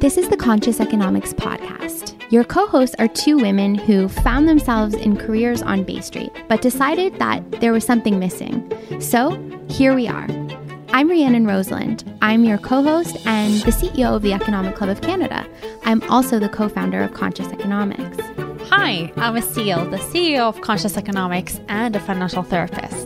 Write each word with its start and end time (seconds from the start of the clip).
This 0.00 0.18
is 0.18 0.28
the 0.28 0.36
Conscious 0.36 0.78
Economics 0.78 1.32
Podcast. 1.32 2.30
Your 2.30 2.44
co 2.44 2.66
hosts 2.66 2.94
are 2.98 3.08
two 3.08 3.38
women 3.38 3.74
who 3.74 4.08
found 4.08 4.46
themselves 4.46 4.94
in 4.94 5.16
careers 5.16 5.62
on 5.62 5.84
Bay 5.84 6.02
Street, 6.02 6.30
but 6.48 6.60
decided 6.60 7.18
that 7.18 7.50
there 7.62 7.72
was 7.72 7.84
something 7.84 8.18
missing. 8.18 8.70
So 9.00 9.30
here 9.70 9.94
we 9.94 10.06
are. 10.06 10.26
I'm 10.90 11.08
Rhiannon 11.08 11.46
Rosalind. 11.46 12.04
I'm 12.20 12.44
your 12.44 12.58
co 12.58 12.82
host 12.82 13.16
and 13.26 13.54
the 13.62 13.70
CEO 13.70 14.14
of 14.14 14.20
the 14.20 14.34
Economic 14.34 14.76
Club 14.76 14.90
of 14.90 15.00
Canada. 15.00 15.46
I'm 15.84 16.02
also 16.10 16.38
the 16.38 16.50
co 16.50 16.68
founder 16.68 17.02
of 17.02 17.14
Conscious 17.14 17.48
Economics. 17.48 18.18
Hi, 18.68 19.10
I'm 19.16 19.34
Asil, 19.34 19.90
the 19.90 19.96
CEO 19.96 20.40
of 20.40 20.60
Conscious 20.60 20.98
Economics 20.98 21.58
and 21.68 21.96
a 21.96 22.00
financial 22.00 22.42
therapist. 22.42 23.05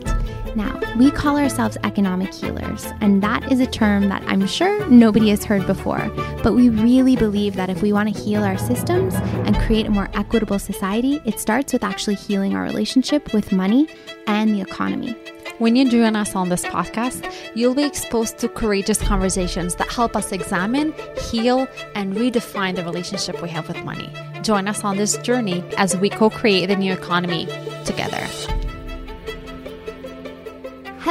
Now, 0.57 0.80
we 0.96 1.11
call 1.11 1.39
ourselves 1.39 1.77
economic 1.85 2.35
healers, 2.35 2.87
and 3.00 3.23
that 3.23 3.53
is 3.53 3.61
a 3.61 3.67
term 3.67 4.08
that 4.08 4.22
I'm 4.27 4.46
sure 4.46 4.86
nobody 4.89 5.31
has 5.31 5.45
heard 5.45 5.67
before. 5.67 6.11
But 6.43 6.54
we 6.54 6.68
really 6.68 7.14
believe 7.14 7.54
that 7.54 7.71
if 7.71 7.82
we 7.82 7.93
want 7.93 8.14
to 8.14 8.21
heal 8.21 8.43
our 8.43 8.58
systems 8.58 9.14
and 9.14 9.57
create 9.61 9.86
a 9.86 9.91
more 9.91 10.08
equitable 10.14 10.58
society, 10.58 11.21
it 11.25 11.39
starts 11.39 11.72
with 11.72 11.85
actually 11.85 12.17
healing 12.17 12.55
our 12.55 12.63
relationship 12.63 13.32
with 13.32 13.53
money 13.53 13.89
and 14.27 14.50
the 14.50 14.61
economy. 14.61 15.17
When 15.58 15.77
you 15.77 15.89
join 15.91 16.17
us 16.17 16.35
on 16.35 16.49
this 16.49 16.64
podcast, 16.64 17.30
you'll 17.55 17.75
be 17.75 17.85
exposed 17.85 18.39
to 18.39 18.49
courageous 18.49 18.99
conversations 18.99 19.75
that 19.75 19.93
help 19.93 20.17
us 20.17 20.32
examine, 20.32 20.94
heal, 21.30 21.69
and 21.94 22.17
redefine 22.17 22.77
the 22.77 22.82
relationship 22.82 23.43
we 23.43 23.50
have 23.50 23.69
with 23.69 23.85
money. 23.85 24.11
Join 24.43 24.67
us 24.69 24.85
on 24.85 24.96
this 24.96 25.19
journey 25.19 25.63
as 25.77 25.96
we 25.96 26.08
co 26.08 26.30
create 26.30 26.67
the 26.67 26.77
new 26.77 26.93
economy 26.93 27.46
together. 27.85 28.27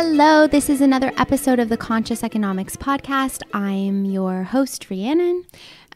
Hello, 0.02 0.48
this 0.48 0.70
is 0.70 0.80
another 0.80 1.12
episode 1.18 1.60
of 1.60 1.68
the 1.68 1.76
Conscious 1.76 2.24
Economics 2.24 2.78
Podcast. 2.78 3.42
I'm 3.54 4.06
your 4.06 4.44
host, 4.44 4.90
Rhiannon. 4.90 5.44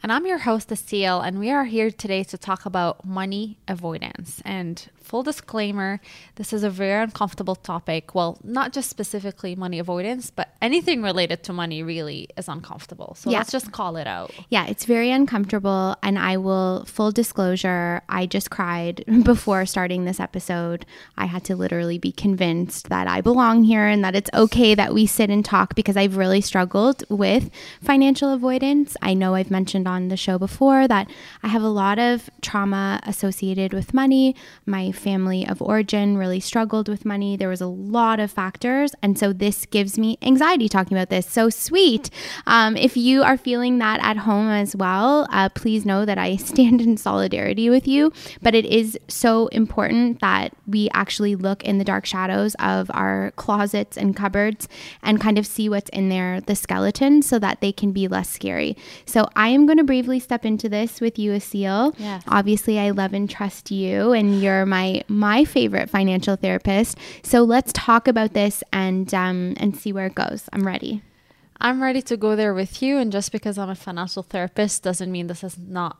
And 0.02 0.12
I'm 0.12 0.26
your 0.26 0.36
host, 0.36 0.68
Asil, 0.68 1.26
and 1.26 1.38
we 1.38 1.50
are 1.50 1.64
here 1.64 1.90
today 1.90 2.22
to 2.24 2.36
talk 2.36 2.66
about 2.66 3.06
money 3.06 3.56
avoidance. 3.66 4.42
And 4.44 4.86
full 5.04 5.22
disclaimer, 5.22 6.00
this 6.36 6.52
is 6.52 6.64
a 6.64 6.70
very 6.70 7.02
uncomfortable 7.02 7.54
topic. 7.54 8.14
Well, 8.14 8.38
not 8.42 8.72
just 8.72 8.88
specifically 8.88 9.54
money 9.54 9.78
avoidance, 9.78 10.30
but 10.30 10.48
anything 10.62 11.02
related 11.02 11.42
to 11.44 11.52
money 11.52 11.82
really 11.82 12.28
is 12.38 12.48
uncomfortable. 12.48 13.14
So 13.18 13.30
yeah. 13.30 13.38
let's 13.38 13.52
just 13.52 13.70
call 13.70 13.96
it 13.96 14.06
out. 14.06 14.32
Yeah, 14.48 14.66
it's 14.66 14.86
very 14.86 15.10
uncomfortable. 15.10 15.96
And 16.02 16.18
I 16.18 16.38
will, 16.38 16.86
full 16.86 17.12
disclosure, 17.12 18.00
I 18.08 18.24
just 18.24 18.50
cried 18.50 19.04
before 19.24 19.66
starting 19.66 20.04
this 20.04 20.18
episode. 20.18 20.86
I 21.18 21.26
had 21.26 21.44
to 21.44 21.56
literally 21.56 21.98
be 21.98 22.10
convinced 22.10 22.88
that 22.88 23.06
I 23.06 23.20
belong 23.20 23.64
here 23.64 23.86
and 23.86 24.02
that 24.04 24.16
it's 24.16 24.30
okay 24.32 24.74
that 24.74 24.94
we 24.94 25.06
sit 25.06 25.28
and 25.28 25.44
talk 25.44 25.74
because 25.74 25.96
I've 25.96 26.16
really 26.16 26.40
struggled 26.40 27.04
with 27.10 27.50
financial 27.82 28.32
avoidance. 28.32 28.96
I 29.02 29.12
know 29.12 29.34
I've 29.34 29.50
mentioned 29.50 29.86
on 29.86 30.08
the 30.08 30.16
show 30.16 30.38
before 30.38 30.88
that 30.88 31.10
I 31.42 31.48
have 31.48 31.62
a 31.62 31.68
lot 31.68 31.98
of 31.98 32.30
trauma 32.40 33.00
associated 33.04 33.74
with 33.74 33.92
money. 33.92 34.34
My 34.64 34.93
family 34.94 35.46
of 35.46 35.60
origin 35.60 36.16
really 36.16 36.40
struggled 36.40 36.88
with 36.88 37.04
money. 37.04 37.36
There 37.36 37.48
was 37.48 37.60
a 37.60 37.66
lot 37.66 38.20
of 38.20 38.30
factors. 38.30 38.94
And 39.02 39.18
so 39.18 39.32
this 39.32 39.66
gives 39.66 39.98
me 39.98 40.18
anxiety 40.22 40.68
talking 40.68 40.96
about 40.96 41.10
this. 41.10 41.26
So 41.26 41.50
sweet. 41.50 42.10
Um, 42.46 42.76
if 42.76 42.96
you 42.96 43.22
are 43.22 43.36
feeling 43.36 43.78
that 43.78 44.00
at 44.00 44.18
home 44.18 44.48
as 44.48 44.76
well, 44.76 45.26
uh, 45.30 45.48
please 45.50 45.84
know 45.84 46.04
that 46.04 46.18
I 46.18 46.36
stand 46.36 46.80
in 46.80 46.96
solidarity 46.96 47.70
with 47.70 47.86
you. 47.88 48.12
But 48.42 48.54
it 48.54 48.66
is 48.66 48.98
so 49.08 49.48
important 49.48 50.20
that 50.20 50.52
we 50.66 50.88
actually 50.92 51.34
look 51.34 51.64
in 51.64 51.78
the 51.78 51.84
dark 51.84 52.06
shadows 52.06 52.54
of 52.58 52.90
our 52.94 53.32
closets 53.36 53.96
and 53.96 54.16
cupboards 54.16 54.68
and 55.02 55.20
kind 55.20 55.38
of 55.38 55.46
see 55.46 55.68
what's 55.68 55.90
in 55.90 56.08
there, 56.08 56.40
the 56.40 56.54
skeleton, 56.54 57.22
so 57.22 57.38
that 57.38 57.60
they 57.60 57.72
can 57.72 57.92
be 57.92 58.08
less 58.08 58.30
scary. 58.30 58.76
So 59.06 59.28
I 59.36 59.48
am 59.48 59.66
going 59.66 59.78
to 59.78 59.84
bravely 59.84 60.20
step 60.20 60.44
into 60.44 60.68
this 60.68 61.00
with 61.00 61.18
you, 61.18 61.32
Asil. 61.32 61.94
Yes. 61.98 62.22
Obviously, 62.28 62.78
I 62.78 62.90
love 62.90 63.12
and 63.12 63.28
trust 63.28 63.70
you, 63.70 64.12
and 64.12 64.40
you're 64.40 64.66
my 64.66 64.83
my 65.08 65.44
favorite 65.44 65.90
financial 65.90 66.36
therapist. 66.36 66.98
So 67.22 67.42
let's 67.42 67.72
talk 67.72 68.08
about 68.08 68.32
this 68.32 68.62
and 68.72 69.12
um, 69.14 69.54
and 69.58 69.76
see 69.76 69.92
where 69.92 70.06
it 70.06 70.14
goes. 70.14 70.48
I'm 70.52 70.66
ready. 70.66 71.02
I'm 71.60 71.82
ready 71.82 72.02
to 72.02 72.16
go 72.16 72.36
there 72.36 72.54
with 72.54 72.82
you. 72.82 72.98
And 72.98 73.12
just 73.12 73.32
because 73.32 73.58
I'm 73.58 73.70
a 73.70 73.74
financial 73.74 74.22
therapist 74.22 74.82
doesn't 74.82 75.10
mean 75.10 75.28
this 75.28 75.44
is 75.44 75.56
not 75.58 75.98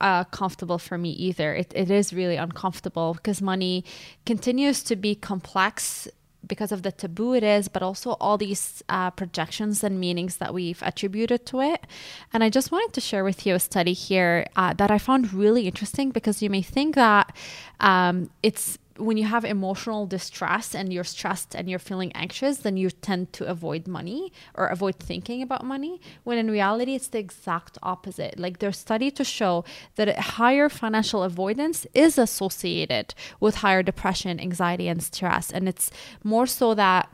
uh, 0.00 0.24
comfortable 0.24 0.78
for 0.78 0.98
me 0.98 1.10
either. 1.10 1.54
It, 1.54 1.72
it 1.74 1.90
is 1.90 2.12
really 2.12 2.36
uncomfortable 2.36 3.14
because 3.14 3.40
money 3.40 3.84
continues 4.26 4.82
to 4.84 4.96
be 4.96 5.14
complex 5.14 6.08
because 6.46 6.72
of 6.72 6.82
the 6.82 6.92
taboo 6.92 7.34
it 7.34 7.42
is, 7.42 7.68
but 7.68 7.82
also 7.82 8.12
all 8.20 8.38
these 8.38 8.82
uh, 8.88 9.10
projections 9.10 9.84
and 9.84 9.98
meanings 9.98 10.36
that 10.36 10.52
we've 10.54 10.82
attributed 10.82 11.46
to 11.46 11.60
it. 11.60 11.86
And 12.32 12.44
I 12.44 12.50
just 12.50 12.70
wanted 12.70 12.92
to 12.94 13.00
share 13.00 13.24
with 13.24 13.46
you 13.46 13.54
a 13.54 13.60
study 13.60 13.92
here 13.92 14.46
uh, 14.56 14.74
that 14.74 14.90
I 14.90 14.98
found 14.98 15.32
really 15.32 15.66
interesting 15.66 16.10
because 16.10 16.42
you 16.42 16.50
may 16.50 16.62
think 16.62 16.94
that 16.94 17.34
um, 17.80 18.30
it's 18.42 18.78
when 18.96 19.16
you 19.16 19.24
have 19.24 19.44
emotional 19.44 20.06
distress 20.06 20.74
and 20.74 20.92
you're 20.92 21.04
stressed 21.04 21.54
and 21.54 21.68
you're 21.68 21.78
feeling 21.78 22.12
anxious, 22.12 22.58
then 22.58 22.76
you 22.76 22.90
tend 22.90 23.32
to 23.34 23.46
avoid 23.46 23.86
money 23.88 24.32
or 24.54 24.66
avoid 24.66 24.96
thinking 24.96 25.42
about 25.42 25.64
money. 25.64 26.00
When 26.22 26.38
in 26.38 26.50
reality, 26.50 26.94
it's 26.94 27.08
the 27.08 27.18
exact 27.18 27.78
opposite. 27.82 28.38
Like 28.38 28.58
there's 28.58 28.78
study 28.78 29.10
to 29.12 29.24
show 29.24 29.64
that 29.96 30.18
higher 30.18 30.68
financial 30.68 31.22
avoidance 31.22 31.86
is 31.94 32.18
associated 32.18 33.14
with 33.40 33.56
higher 33.56 33.82
depression, 33.82 34.38
anxiety, 34.40 34.88
and 34.88 35.02
stress. 35.02 35.50
And 35.50 35.68
it's 35.68 35.90
more 36.22 36.46
so 36.46 36.74
that 36.74 37.08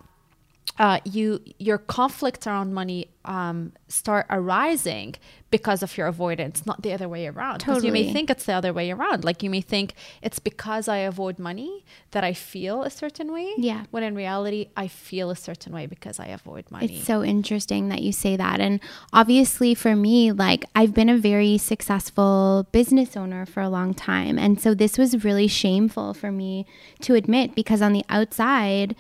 uh, 0.79 1.01
you 1.05 1.41
your 1.59 1.79
conflicts 1.79 2.47
around 2.47 2.73
money 2.73 3.09
um, 3.25 3.73
start 3.89 4.27
arising 4.31 5.15
because 5.51 5.83
of 5.83 5.97
your 5.99 6.07
avoidance, 6.07 6.65
not 6.65 6.83
the 6.83 6.93
other 6.93 7.09
way 7.09 7.27
around. 7.27 7.59
Because 7.59 7.83
totally. 7.83 7.87
you 7.87 8.07
may 8.07 8.13
think 8.13 8.31
it's 8.31 8.45
the 8.45 8.53
other 8.53 8.73
way 8.73 8.91
around. 8.91 9.25
Like 9.25 9.43
you 9.43 9.51
may 9.51 9.61
think 9.61 9.95
it's 10.23 10.39
because 10.39 10.87
I 10.87 10.99
avoid 10.99 11.39
money 11.39 11.85
that 12.13 12.23
I 12.23 12.33
feel 12.33 12.83
a 12.83 12.91
certain 12.91 13.33
way. 13.33 13.53
Yeah. 13.59 13.85
When 13.91 14.05
in 14.05 14.15
reality, 14.15 14.69
I 14.77 14.87
feel 14.87 15.31
a 15.31 15.37
certain 15.37 15.73
way 15.73 15.87
because 15.87 16.21
I 16.21 16.27
avoid 16.27 16.71
money. 16.71 16.99
It's 16.99 17.07
so 17.07 17.25
interesting 17.25 17.89
that 17.89 18.03
you 18.03 18.13
say 18.13 18.37
that. 18.37 18.61
And 18.61 18.81
obviously, 19.13 19.75
for 19.75 19.97
me, 19.97 20.31
like 20.31 20.65
I've 20.75 20.95
been 20.95 21.09
a 21.09 21.19
very 21.19 21.59
successful 21.59 22.69
business 22.71 23.17
owner 23.17 23.45
for 23.45 23.61
a 23.61 23.69
long 23.69 23.93
time. 23.93 24.39
And 24.39 24.61
so 24.61 24.73
this 24.73 24.97
was 24.97 25.25
really 25.25 25.49
shameful 25.49 26.15
for 26.15 26.31
me 26.31 26.65
to 27.01 27.15
admit 27.15 27.57
because 27.57 27.83
on 27.83 27.93
the 27.93 28.05
outside, 28.09 28.95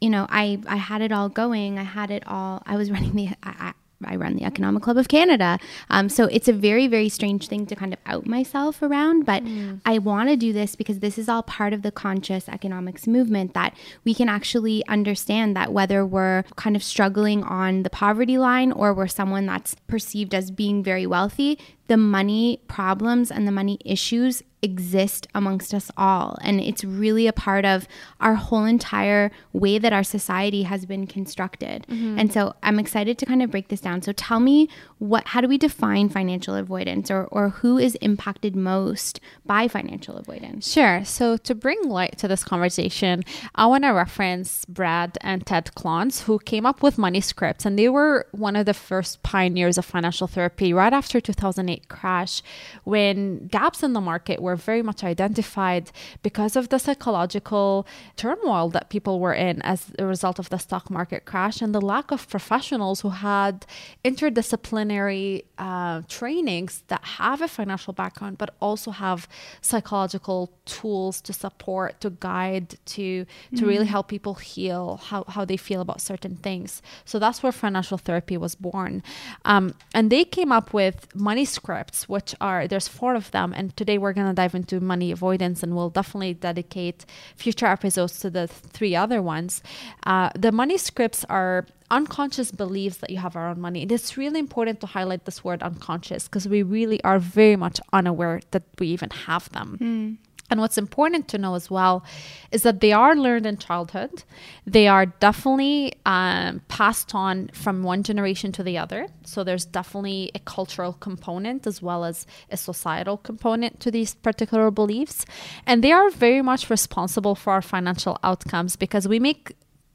you 0.00 0.10
know, 0.10 0.26
I, 0.28 0.60
I 0.66 0.76
had 0.76 1.02
it 1.02 1.12
all 1.12 1.28
going. 1.28 1.78
I 1.78 1.82
had 1.82 2.10
it 2.10 2.26
all. 2.26 2.62
I 2.66 2.76
was 2.76 2.90
running 2.94 3.14
the, 3.14 3.28
I, 3.42 3.74
I 4.04 4.16
run 4.16 4.34
the 4.34 4.44
Economic 4.44 4.82
Club 4.82 4.96
of 4.96 5.08
Canada. 5.08 5.58
Um, 5.90 6.08
so 6.08 6.24
it's 6.26 6.48
a 6.48 6.52
very, 6.52 6.86
very 6.88 7.08
strange 7.08 7.48
thing 7.48 7.66
to 7.66 7.76
kind 7.76 7.92
of 7.92 7.98
out 8.06 8.26
myself 8.26 8.82
around. 8.82 9.26
But 9.26 9.44
mm. 9.44 9.80
I 9.84 9.98
want 9.98 10.30
to 10.30 10.36
do 10.36 10.52
this 10.52 10.74
because 10.74 11.00
this 11.00 11.18
is 11.18 11.28
all 11.28 11.42
part 11.42 11.72
of 11.72 11.82
the 11.82 11.92
conscious 11.92 12.48
economics 12.48 13.06
movement 13.06 13.54
that 13.54 13.76
we 14.04 14.14
can 14.14 14.28
actually 14.28 14.86
understand 14.86 15.54
that 15.56 15.72
whether 15.72 16.04
we're 16.06 16.44
kind 16.56 16.76
of 16.76 16.82
struggling 16.82 17.44
on 17.44 17.82
the 17.82 17.90
poverty 17.90 18.38
line 18.38 18.72
or 18.72 18.94
we're 18.94 19.06
someone 19.06 19.46
that's 19.46 19.74
perceived 19.86 20.34
as 20.34 20.50
being 20.50 20.82
very 20.82 21.06
wealthy, 21.06 21.58
the 21.90 21.96
money 21.96 22.60
problems 22.68 23.32
and 23.32 23.48
the 23.48 23.52
money 23.52 23.76
issues 23.84 24.44
exist 24.62 25.26
amongst 25.34 25.72
us 25.72 25.90
all. 25.96 26.36
And 26.42 26.60
it's 26.60 26.84
really 26.84 27.26
a 27.26 27.32
part 27.32 27.64
of 27.64 27.88
our 28.20 28.34
whole 28.34 28.64
entire 28.64 29.30
way 29.52 29.78
that 29.78 29.92
our 29.92 30.04
society 30.04 30.64
has 30.64 30.86
been 30.86 31.06
constructed. 31.06 31.86
Mm-hmm. 31.88 32.18
And 32.18 32.32
so 32.32 32.54
I'm 32.62 32.78
excited 32.78 33.18
to 33.18 33.26
kind 33.26 33.42
of 33.42 33.50
break 33.50 33.68
this 33.68 33.80
down. 33.80 34.02
So 34.02 34.12
tell 34.12 34.40
me 34.40 34.68
what 34.98 35.28
how 35.28 35.40
do 35.40 35.48
we 35.48 35.58
define 35.58 36.08
financial 36.08 36.54
avoidance 36.54 37.10
or, 37.10 37.24
or 37.26 37.48
who 37.50 37.78
is 37.78 37.94
impacted 37.96 38.54
most 38.54 39.20
by 39.46 39.66
financial 39.68 40.16
avoidance? 40.16 40.70
Sure. 40.70 41.04
So 41.04 41.36
to 41.38 41.54
bring 41.54 41.82
light 41.84 42.18
to 42.18 42.28
this 42.28 42.44
conversation, 42.44 43.22
I 43.54 43.66
want 43.66 43.84
to 43.84 43.90
reference 43.90 44.64
Brad 44.66 45.16
and 45.22 45.46
Ted 45.46 45.70
Klontz, 45.74 46.22
who 46.22 46.38
came 46.38 46.66
up 46.66 46.82
with 46.82 46.98
money 46.98 47.20
scripts. 47.20 47.64
And 47.64 47.78
they 47.78 47.88
were 47.88 48.26
one 48.32 48.56
of 48.56 48.66
the 48.66 48.74
first 48.74 49.22
pioneers 49.22 49.78
of 49.78 49.84
financial 49.84 50.26
therapy 50.26 50.72
right 50.72 50.92
after 50.92 51.20
2008 51.20 51.79
crash 51.88 52.42
when 52.84 53.46
gaps 53.48 53.82
in 53.82 53.92
the 53.92 54.00
market 54.00 54.40
were 54.40 54.56
very 54.56 54.82
much 54.82 55.02
identified 55.02 55.90
because 56.22 56.56
of 56.56 56.68
the 56.68 56.78
psychological 56.78 57.86
turmoil 58.16 58.68
that 58.68 58.90
people 58.90 59.20
were 59.20 59.34
in 59.34 59.60
as 59.62 59.92
a 59.98 60.04
result 60.04 60.38
of 60.38 60.48
the 60.50 60.58
stock 60.58 60.90
market 60.90 61.24
crash 61.24 61.62
and 61.62 61.74
the 61.74 61.80
lack 61.80 62.10
of 62.10 62.28
professionals 62.28 63.00
who 63.00 63.10
had 63.10 63.66
interdisciplinary 64.04 65.44
uh, 65.58 66.02
trainings 66.08 66.82
that 66.88 67.02
have 67.04 67.40
a 67.40 67.48
financial 67.48 67.92
background 67.92 68.38
but 68.38 68.54
also 68.60 68.90
have 68.90 69.28
psychological 69.60 70.50
tools 70.64 71.20
to 71.20 71.32
support 71.32 72.00
to 72.00 72.10
guide 72.10 72.70
to 72.86 73.24
to 73.24 73.56
mm-hmm. 73.56 73.66
really 73.66 73.86
help 73.86 74.08
people 74.08 74.34
heal 74.34 75.00
how, 75.08 75.24
how 75.28 75.44
they 75.44 75.56
feel 75.56 75.80
about 75.80 76.00
certain 76.00 76.36
things 76.36 76.82
so 77.04 77.18
that's 77.18 77.42
where 77.42 77.52
financial 77.52 77.98
therapy 77.98 78.36
was 78.36 78.54
born 78.54 79.02
um, 79.44 79.74
and 79.94 80.10
they 80.10 80.24
came 80.24 80.52
up 80.52 80.72
with 80.72 81.14
money 81.14 81.44
scripts 81.44 81.69
scripts, 81.70 82.08
which 82.08 82.34
are 82.40 82.66
there's 82.66 82.88
four 82.88 83.14
of 83.14 83.30
them, 83.30 83.52
and 83.56 83.76
today 83.76 83.98
we're 83.98 84.12
gonna 84.12 84.34
dive 84.34 84.54
into 84.54 84.80
money 84.80 85.12
avoidance, 85.12 85.62
and 85.62 85.76
we'll 85.76 85.90
definitely 85.90 86.34
dedicate 86.34 87.04
future 87.36 87.66
episodes 87.66 88.20
to 88.20 88.30
the 88.30 88.46
three 88.48 88.96
other 88.96 89.22
ones. 89.22 89.62
Uh, 90.06 90.30
the 90.34 90.52
money 90.52 90.78
scripts 90.78 91.24
are 91.28 91.66
unconscious 91.90 92.52
beliefs 92.52 92.98
that 92.98 93.10
you 93.10 93.18
have 93.18 93.34
around 93.34 93.58
money. 93.60 93.82
And 93.82 93.90
it's 93.90 94.16
really 94.16 94.38
important 94.38 94.80
to 94.80 94.86
highlight 94.86 95.24
this 95.24 95.42
word 95.42 95.60
unconscious 95.60 96.28
because 96.28 96.46
we 96.46 96.62
really 96.62 97.02
are 97.02 97.18
very 97.18 97.56
much 97.56 97.80
unaware 97.92 98.40
that 98.52 98.62
we 98.78 98.86
even 98.88 99.10
have 99.10 99.50
them. 99.50 99.78
Mm. 99.80 100.16
And 100.50 100.60
what's 100.60 100.76
important 100.76 101.28
to 101.28 101.38
know 101.38 101.54
as 101.54 101.70
well 101.70 102.04
is 102.50 102.64
that 102.64 102.80
they 102.80 102.92
are 102.92 103.14
learned 103.14 103.46
in 103.46 103.56
childhood. 103.56 104.24
They 104.66 104.88
are 104.88 105.06
definitely 105.06 105.94
um, 106.04 106.60
passed 106.68 107.14
on 107.14 107.50
from 107.54 107.84
one 107.84 108.02
generation 108.02 108.50
to 108.52 108.62
the 108.62 108.76
other. 108.76 109.06
So 109.24 109.44
there's 109.44 109.64
definitely 109.64 110.32
a 110.34 110.40
cultural 110.40 110.94
component 110.94 111.66
as 111.66 111.80
well 111.80 112.04
as 112.04 112.26
a 112.50 112.56
societal 112.56 113.16
component 113.16 113.78
to 113.80 113.90
these 113.90 114.14
particular 114.14 114.70
beliefs. 114.70 115.24
And 115.66 115.84
they 115.84 115.92
are 115.92 116.10
very 116.10 116.42
much 116.42 116.68
responsible 116.68 117.36
for 117.36 117.52
our 117.52 117.62
financial 117.62 118.18
outcomes 118.24 118.74
because 118.74 119.06
we 119.06 119.20
make 119.20 119.54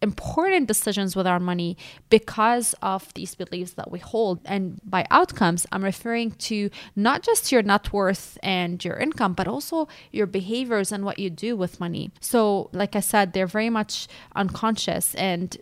important 0.09 0.67
decisions 0.73 1.11
with 1.17 1.27
our 1.33 1.41
money 1.51 1.71
because 2.09 2.67
of 2.93 3.01
these 3.17 3.33
beliefs 3.43 3.73
that 3.79 3.89
we 3.93 3.99
hold. 4.13 4.37
And 4.45 4.61
by 4.95 5.01
outcomes, 5.19 5.61
I'm 5.71 5.83
referring 5.83 6.29
to 6.49 6.69
not 6.95 7.17
just 7.29 7.51
your 7.51 7.63
net 7.71 7.85
worth 7.91 8.37
and 8.43 8.73
your 8.85 8.97
income, 9.05 9.33
but 9.33 9.47
also 9.47 9.77
your 10.11 10.27
behaviors 10.39 10.91
and 10.93 11.01
what 11.03 11.17
you 11.23 11.29
do 11.29 11.51
with 11.57 11.79
money. 11.79 12.05
So, 12.21 12.69
like 12.81 12.95
I 12.95 13.03
said, 13.11 13.33
they're 13.33 13.53
very 13.59 13.71
much 13.79 14.07
unconscious. 14.35 15.05
And 15.15 15.57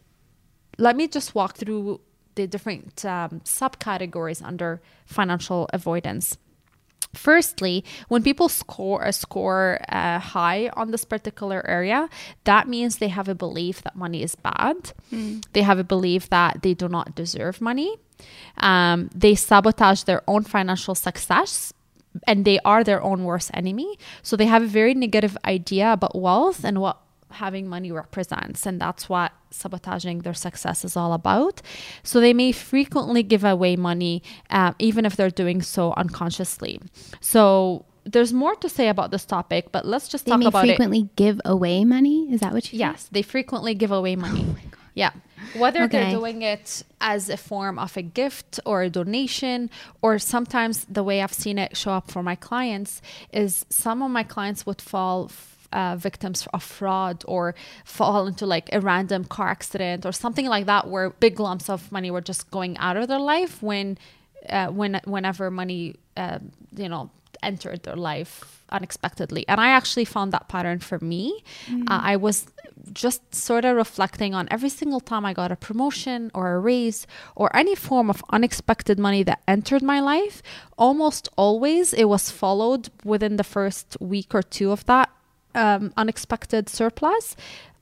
let 0.77 0.95
me 0.95 1.07
just 1.07 1.29
walk 1.39 1.55
through 1.61 2.01
the 2.35 2.47
different 2.47 3.05
um, 3.05 3.41
subcategories 3.45 4.41
under 4.43 4.81
financial 5.05 5.69
avoidance. 5.71 6.37
Firstly, 7.13 7.83
when 8.07 8.23
people 8.23 8.49
score 8.49 9.03
a 9.03 9.13
score 9.13 9.79
uh, 9.89 10.19
high 10.19 10.69
on 10.73 10.91
this 10.91 11.05
particular 11.05 11.65
area, 11.67 12.09
that 12.45 12.67
means 12.67 12.97
they 12.97 13.09
have 13.09 13.27
a 13.27 13.35
belief 13.35 13.83
that 13.83 13.95
money 13.95 14.23
is 14.23 14.35
bad. 14.35 14.93
Mm. 15.11 15.45
They 15.53 15.61
have 15.61 15.77
a 15.77 15.83
belief 15.83 16.29
that 16.29 16.61
they 16.63 16.73
do 16.73 16.89
not 16.89 17.15
deserve 17.15 17.61
money. 17.61 17.97
Um, 18.57 19.09
they 19.13 19.35
sabotage 19.35 20.03
their 20.03 20.23
own 20.27 20.43
financial 20.43 20.95
success 20.95 21.73
and 22.27 22.45
they 22.45 22.59
are 22.59 22.83
their 22.83 23.01
own 23.01 23.23
worst 23.23 23.51
enemy. 23.53 23.97
So 24.21 24.35
they 24.35 24.45
have 24.45 24.63
a 24.63 24.67
very 24.67 24.93
negative 24.93 25.37
idea 25.45 25.93
about 25.93 26.15
wealth 26.15 26.63
and 26.63 26.79
what 26.79 27.02
having 27.35 27.67
money 27.67 27.91
represents. 27.91 28.65
And 28.65 28.79
that's 28.79 29.09
what 29.09 29.31
sabotaging 29.51 30.19
their 30.19 30.33
success 30.33 30.83
is 30.83 30.97
all 30.97 31.13
about. 31.13 31.61
So 32.03 32.19
they 32.19 32.33
may 32.33 32.51
frequently 32.51 33.23
give 33.23 33.43
away 33.43 33.75
money, 33.75 34.23
uh, 34.49 34.73
even 34.79 35.05
if 35.05 35.15
they're 35.15 35.29
doing 35.29 35.61
so 35.61 35.93
unconsciously. 35.95 36.81
So 37.21 37.85
there's 38.05 38.33
more 38.33 38.55
to 38.55 38.69
say 38.69 38.89
about 38.89 39.11
this 39.11 39.25
topic, 39.25 39.71
but 39.71 39.85
let's 39.85 40.07
just 40.07 40.25
they 40.25 40.31
talk 40.31 40.41
about 40.41 40.63
it. 40.63 40.67
They 40.67 40.67
frequently 40.73 41.09
give 41.15 41.39
away 41.45 41.85
money. 41.85 42.31
Is 42.31 42.41
that 42.41 42.53
what 42.53 42.71
you? 42.71 42.79
Yes, 42.79 43.09
they 43.11 43.21
frequently 43.21 43.75
give 43.75 43.91
away 43.91 44.15
money. 44.15 44.45
Oh 44.47 44.55
yeah, 44.95 45.11
whether 45.57 45.83
okay. 45.83 45.99
they're 45.99 46.11
doing 46.11 46.41
it 46.41 46.83
as 47.01 47.29
a 47.29 47.37
form 47.37 47.79
of 47.79 47.97
a 47.97 48.01
gift 48.01 48.59
or 48.65 48.83
a 48.83 48.89
donation, 48.89 49.69
or 50.01 50.19
sometimes 50.19 50.85
the 50.85 51.03
way 51.03 51.21
I've 51.21 51.33
seen 51.33 51.57
it 51.57 51.75
show 51.75 51.91
up 51.91 52.11
for 52.11 52.21
my 52.21 52.35
clients 52.35 53.01
is 53.31 53.65
some 53.69 54.01
of 54.01 54.11
my 54.11 54.23
clients 54.23 54.65
would 54.65 54.81
fall 54.81 55.29
uh, 55.73 55.95
victims 55.97 56.47
of 56.53 56.63
fraud 56.63 57.23
or 57.27 57.55
fall 57.83 58.27
into 58.27 58.45
like 58.45 58.69
a 58.71 58.79
random 58.79 59.25
car 59.25 59.49
accident 59.49 60.05
or 60.05 60.11
something 60.11 60.45
like 60.45 60.65
that 60.67 60.87
where 60.87 61.09
big 61.09 61.39
lumps 61.39 61.69
of 61.69 61.91
money 61.91 62.11
were 62.11 62.21
just 62.21 62.49
going 62.51 62.77
out 62.77 62.95
of 62.95 63.07
their 63.07 63.19
life 63.19 63.61
when 63.61 63.97
uh, 64.49 64.67
when 64.67 65.01
whenever 65.05 65.49
money 65.49 65.95
uh, 66.15 66.39
you 66.75 66.87
know 66.87 67.09
entered 67.41 67.83
their 67.83 67.95
life 67.95 68.63
unexpectedly 68.69 69.45
and 69.49 69.59
i 69.59 69.67
actually 69.67 70.05
found 70.05 70.31
that 70.31 70.47
pattern 70.47 70.79
for 70.79 70.97
me 70.99 71.43
mm. 71.67 71.83
uh, 71.89 71.99
i 72.01 72.15
was 72.15 72.47
just 72.93 73.35
sort 73.35 73.65
of 73.65 73.75
reflecting 73.75 74.33
on 74.33 74.47
every 74.49 74.69
single 74.69 75.01
time 75.01 75.25
i 75.25 75.33
got 75.33 75.51
a 75.51 75.55
promotion 75.55 76.31
or 76.33 76.53
a 76.53 76.59
raise 76.59 77.05
or 77.35 77.53
any 77.55 77.75
form 77.75 78.09
of 78.09 78.23
unexpected 78.29 78.97
money 78.97 79.23
that 79.23 79.41
entered 79.47 79.83
my 79.83 79.99
life 79.99 80.41
almost 80.77 81.27
always 81.35 81.93
it 81.93 82.05
was 82.05 82.31
followed 82.31 82.89
within 83.03 83.35
the 83.35 83.43
first 83.43 83.97
week 83.99 84.33
or 84.33 84.41
two 84.41 84.71
of 84.71 84.85
that 84.85 85.09
um, 85.55 85.93
unexpected 85.97 86.69
surplus, 86.69 87.35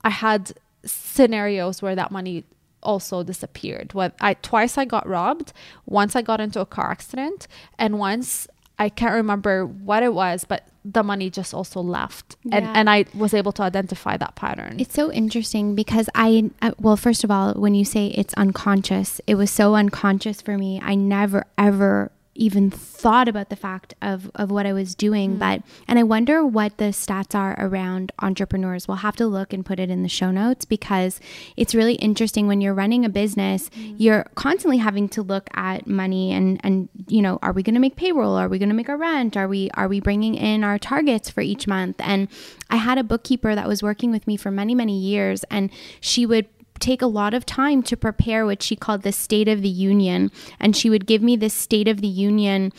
I 0.03 0.09
had 0.09 0.53
scenarios 0.83 1.81
where 1.81 1.95
that 1.95 2.11
money 2.11 2.43
also 2.83 3.23
disappeared. 3.23 3.93
What 3.93 4.15
I 4.19 4.33
twice 4.35 4.77
I 4.77 4.85
got 4.85 5.07
robbed. 5.07 5.53
Once 5.85 6.15
I 6.15 6.21
got 6.21 6.41
into 6.41 6.59
a 6.59 6.65
car 6.65 6.91
accident, 6.91 7.47
and 7.77 7.99
once 7.99 8.47
I 8.79 8.89
can't 8.89 9.13
remember 9.13 9.65
what 9.65 10.03
it 10.03 10.13
was, 10.13 10.45
but 10.45 10.67
the 10.83 11.03
money 11.03 11.29
just 11.29 11.53
also 11.53 11.79
left 11.79 12.35
yeah. 12.43 12.57
and 12.57 12.65
and 12.65 12.89
I 12.89 13.05
was 13.13 13.35
able 13.35 13.51
to 13.53 13.61
identify 13.61 14.17
that 14.17 14.33
pattern. 14.35 14.79
It's 14.79 14.95
so 14.95 15.11
interesting 15.11 15.75
because 15.75 16.09
I 16.15 16.49
uh, 16.61 16.71
well 16.79 16.97
first 16.97 17.23
of 17.23 17.29
all 17.29 17.53
when 17.53 17.75
you 17.75 17.85
say 17.85 18.07
it's 18.07 18.33
unconscious 18.33 19.21
it 19.27 19.35
was 19.35 19.51
so 19.51 19.75
unconscious 19.75 20.41
for 20.41 20.57
me 20.57 20.81
I 20.83 20.95
never 20.95 21.45
ever 21.57 22.11
even 22.33 22.71
thought 22.71 23.27
about 23.27 23.49
the 23.49 23.55
fact 23.55 23.93
of, 24.01 24.31
of 24.35 24.49
what 24.49 24.65
I 24.65 24.73
was 24.73 24.95
doing. 24.95 25.35
Mm. 25.35 25.39
But, 25.39 25.63
and 25.87 25.99
I 25.99 26.03
wonder 26.03 26.45
what 26.45 26.77
the 26.77 26.85
stats 26.85 27.35
are 27.35 27.55
around 27.59 28.11
entrepreneurs. 28.19 28.87
We'll 28.87 28.97
have 28.97 29.15
to 29.17 29.27
look 29.27 29.51
and 29.51 29.65
put 29.65 29.79
it 29.79 29.89
in 29.89 30.01
the 30.01 30.09
show 30.09 30.31
notes 30.31 30.63
because 30.63 31.19
it's 31.57 31.75
really 31.75 31.95
interesting 31.95 32.47
when 32.47 32.61
you're 32.61 32.73
running 32.73 33.03
a 33.03 33.09
business, 33.09 33.69
mm. 33.69 33.95
you're 33.97 34.25
constantly 34.35 34.77
having 34.77 35.09
to 35.09 35.21
look 35.21 35.49
at 35.53 35.87
money 35.87 36.31
and, 36.31 36.59
and, 36.63 36.89
you 37.07 37.21
know, 37.21 37.37
are 37.41 37.51
we 37.51 37.63
going 37.63 37.75
to 37.75 37.81
make 37.81 37.95
payroll? 37.95 38.35
Are 38.35 38.47
we 38.47 38.59
going 38.59 38.69
to 38.69 38.75
make 38.75 38.89
our 38.89 38.97
rent? 38.97 39.35
Are 39.35 39.47
we, 39.47 39.69
are 39.73 39.87
we 39.87 39.99
bringing 39.99 40.35
in 40.35 40.63
our 40.63 40.79
targets 40.79 41.29
for 41.29 41.41
each 41.41 41.67
month? 41.67 41.97
And 41.99 42.29
I 42.69 42.77
had 42.77 42.97
a 42.97 43.03
bookkeeper 43.03 43.55
that 43.55 43.67
was 43.67 43.83
working 43.83 44.11
with 44.11 44.25
me 44.25 44.37
for 44.37 44.51
many, 44.51 44.73
many 44.73 44.97
years 44.97 45.43
and 45.45 45.69
she 45.99 46.25
would 46.25 46.47
take 46.81 47.01
a 47.01 47.07
lot 47.07 47.33
of 47.33 47.45
time 47.45 47.83
to 47.83 47.95
prepare 47.95 48.45
what 48.45 48.61
she 48.61 48.75
called 48.75 49.03
the 49.03 49.11
State 49.11 49.47
of 49.47 49.61
the 49.61 49.69
Union. 49.69 50.31
And 50.59 50.75
she 50.75 50.89
would 50.89 51.05
give 51.05 51.21
me 51.21 51.35
this 51.35 51.53
State 51.53 51.87
of 51.87 52.01
the 52.01 52.07
Union 52.07 52.71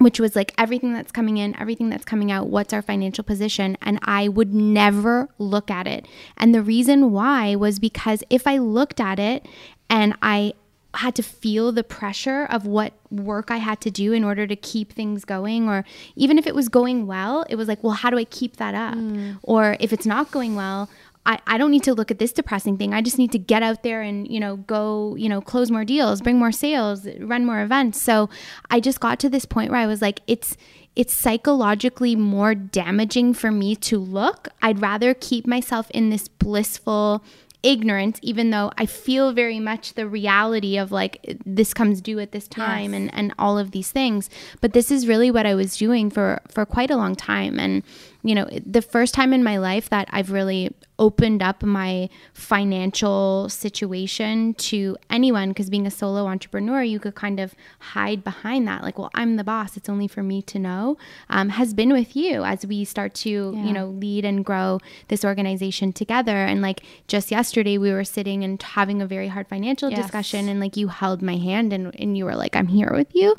which 0.00 0.18
was 0.18 0.34
like 0.34 0.54
everything 0.56 0.94
that's 0.94 1.12
coming 1.12 1.36
in, 1.36 1.54
everything 1.60 1.90
that's 1.90 2.06
coming 2.06 2.32
out, 2.32 2.46
what's 2.46 2.72
our 2.72 2.80
financial 2.80 3.22
position. 3.22 3.76
And 3.82 3.98
I 4.02 4.28
would 4.28 4.54
never 4.54 5.28
look 5.36 5.70
at 5.70 5.86
it. 5.86 6.08
And 6.38 6.54
the 6.54 6.62
reason 6.62 7.12
why 7.12 7.54
was 7.54 7.78
because 7.78 8.24
if 8.30 8.46
I 8.46 8.56
looked 8.56 8.98
at 8.98 9.18
it 9.18 9.46
and 9.90 10.16
I 10.22 10.54
had 10.94 11.14
to 11.16 11.22
feel 11.22 11.70
the 11.70 11.84
pressure 11.84 12.46
of 12.46 12.66
what 12.66 12.94
work 13.10 13.50
I 13.50 13.58
had 13.58 13.80
to 13.82 13.90
do 13.90 14.14
in 14.14 14.24
order 14.24 14.46
to 14.46 14.56
keep 14.56 14.92
things 14.92 15.26
going, 15.26 15.68
or 15.68 15.84
even 16.16 16.38
if 16.38 16.46
it 16.46 16.54
was 16.54 16.70
going 16.70 17.06
well, 17.06 17.44
it 17.50 17.56
was 17.56 17.68
like, 17.68 17.84
well, 17.84 17.92
how 17.92 18.08
do 18.08 18.16
I 18.18 18.24
keep 18.24 18.56
that 18.56 18.74
up? 18.74 18.94
Mm. 18.94 19.38
Or 19.42 19.76
if 19.80 19.92
it's 19.92 20.06
not 20.06 20.30
going 20.30 20.56
well, 20.56 20.88
I, 21.26 21.38
I 21.46 21.58
don't 21.58 21.70
need 21.70 21.82
to 21.84 21.94
look 21.94 22.10
at 22.10 22.18
this 22.18 22.32
depressing 22.32 22.78
thing. 22.78 22.94
I 22.94 23.02
just 23.02 23.18
need 23.18 23.32
to 23.32 23.38
get 23.38 23.62
out 23.62 23.82
there 23.82 24.00
and, 24.00 24.26
you 24.26 24.40
know, 24.40 24.56
go, 24.56 25.14
you 25.16 25.28
know, 25.28 25.40
close 25.40 25.70
more 25.70 25.84
deals, 25.84 26.20
bring 26.20 26.38
more 26.38 26.52
sales, 26.52 27.06
run 27.18 27.44
more 27.44 27.62
events. 27.62 28.00
So 28.00 28.30
I 28.70 28.80
just 28.80 29.00
got 29.00 29.18
to 29.20 29.28
this 29.28 29.44
point 29.44 29.70
where 29.70 29.80
I 29.80 29.86
was 29.86 30.00
like, 30.00 30.20
it's 30.26 30.56
it's 30.96 31.14
psychologically 31.14 32.16
more 32.16 32.54
damaging 32.54 33.32
for 33.32 33.52
me 33.52 33.76
to 33.76 33.98
look. 33.98 34.48
I'd 34.60 34.80
rather 34.80 35.14
keep 35.14 35.46
myself 35.46 35.88
in 35.90 36.10
this 36.10 36.26
blissful 36.26 37.22
ignorance, 37.62 38.18
even 38.22 38.50
though 38.50 38.72
I 38.76 38.86
feel 38.86 39.32
very 39.32 39.60
much 39.60 39.94
the 39.94 40.08
reality 40.08 40.78
of 40.78 40.90
like 40.90 41.38
this 41.44 41.74
comes 41.74 42.00
due 42.00 42.18
at 42.18 42.32
this 42.32 42.48
time 42.48 42.92
yes. 42.92 43.00
and, 43.00 43.14
and 43.14 43.34
all 43.38 43.58
of 43.58 43.70
these 43.70 43.92
things. 43.92 44.30
But 44.60 44.72
this 44.72 44.90
is 44.90 45.06
really 45.06 45.30
what 45.30 45.46
I 45.46 45.54
was 45.54 45.76
doing 45.76 46.10
for 46.10 46.40
for 46.48 46.64
quite 46.66 46.90
a 46.90 46.96
long 46.96 47.14
time. 47.14 47.60
And 47.60 47.82
you 48.22 48.34
know, 48.34 48.48
the 48.66 48.82
first 48.82 49.14
time 49.14 49.32
in 49.32 49.42
my 49.42 49.56
life 49.58 49.88
that 49.90 50.08
I've 50.10 50.30
really 50.30 50.74
opened 50.98 51.42
up 51.42 51.62
my 51.62 52.10
financial 52.34 53.48
situation 53.48 54.52
to 54.52 54.94
anyone 55.08 55.48
because 55.48 55.70
being 55.70 55.86
a 55.86 55.90
solo 55.90 56.26
entrepreneur, 56.26 56.82
you 56.82 57.00
could 57.00 57.14
kind 57.14 57.40
of 57.40 57.54
hide 57.78 58.22
behind 58.22 58.68
that. 58.68 58.82
Like, 58.82 58.98
well, 58.98 59.10
I'm 59.14 59.36
the 59.36 59.44
boss, 59.44 59.78
it's 59.78 59.88
only 59.88 60.06
for 60.06 60.22
me 60.22 60.42
to 60.42 60.58
know, 60.58 60.98
um, 61.30 61.48
has 61.48 61.72
been 61.72 61.90
with 61.90 62.14
you 62.14 62.44
as 62.44 62.66
we 62.66 62.84
start 62.84 63.14
to, 63.14 63.30
yeah. 63.30 63.64
you 63.64 63.72
know, 63.72 63.86
lead 63.86 64.26
and 64.26 64.44
grow 64.44 64.78
this 65.08 65.24
organization 65.24 65.92
together. 65.92 66.36
And 66.36 66.60
like 66.60 66.82
just 67.08 67.30
yesterday, 67.30 67.78
we 67.78 67.92
were 67.92 68.04
sitting 68.04 68.44
and 68.44 68.60
having 68.62 69.00
a 69.00 69.06
very 69.06 69.28
hard 69.28 69.48
financial 69.48 69.88
yes. 69.88 70.02
discussion, 70.02 70.48
and 70.50 70.60
like 70.60 70.76
you 70.76 70.88
held 70.88 71.22
my 71.22 71.36
hand 71.36 71.72
and, 71.72 71.94
and 71.98 72.18
you 72.18 72.26
were 72.26 72.36
like, 72.36 72.54
I'm 72.54 72.68
here 72.68 72.92
with 72.92 73.14
you. 73.14 73.34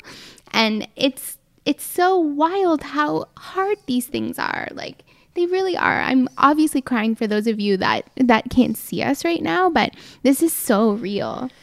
And 0.52 0.88
it's, 0.96 1.38
it's 1.64 1.84
so 1.84 2.18
wild 2.18 2.82
how 2.82 3.26
hard 3.36 3.78
these 3.86 4.06
things 4.06 4.38
are. 4.38 4.68
Like 4.72 5.04
they 5.34 5.46
really 5.46 5.76
are. 5.76 6.00
I'm 6.00 6.28
obviously 6.38 6.82
crying 6.82 7.14
for 7.14 7.26
those 7.26 7.46
of 7.46 7.60
you 7.60 7.76
that 7.78 8.08
that 8.16 8.50
can't 8.50 8.76
see 8.76 9.02
us 9.02 9.24
right 9.24 9.42
now, 9.42 9.70
but 9.70 9.94
this 10.22 10.42
is 10.42 10.52
so 10.52 10.92
real. 10.92 11.50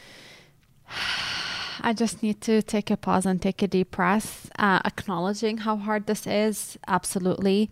I 1.82 1.94
just 1.94 2.22
need 2.22 2.42
to 2.42 2.60
take 2.60 2.90
a 2.90 2.96
pause 2.96 3.24
and 3.24 3.40
take 3.40 3.62
a 3.62 3.66
deep 3.66 3.92
breath, 3.92 4.50
uh, 4.58 4.80
acknowledging 4.84 5.58
how 5.58 5.76
hard 5.76 6.06
this 6.06 6.26
is. 6.26 6.76
Absolutely. 6.86 7.70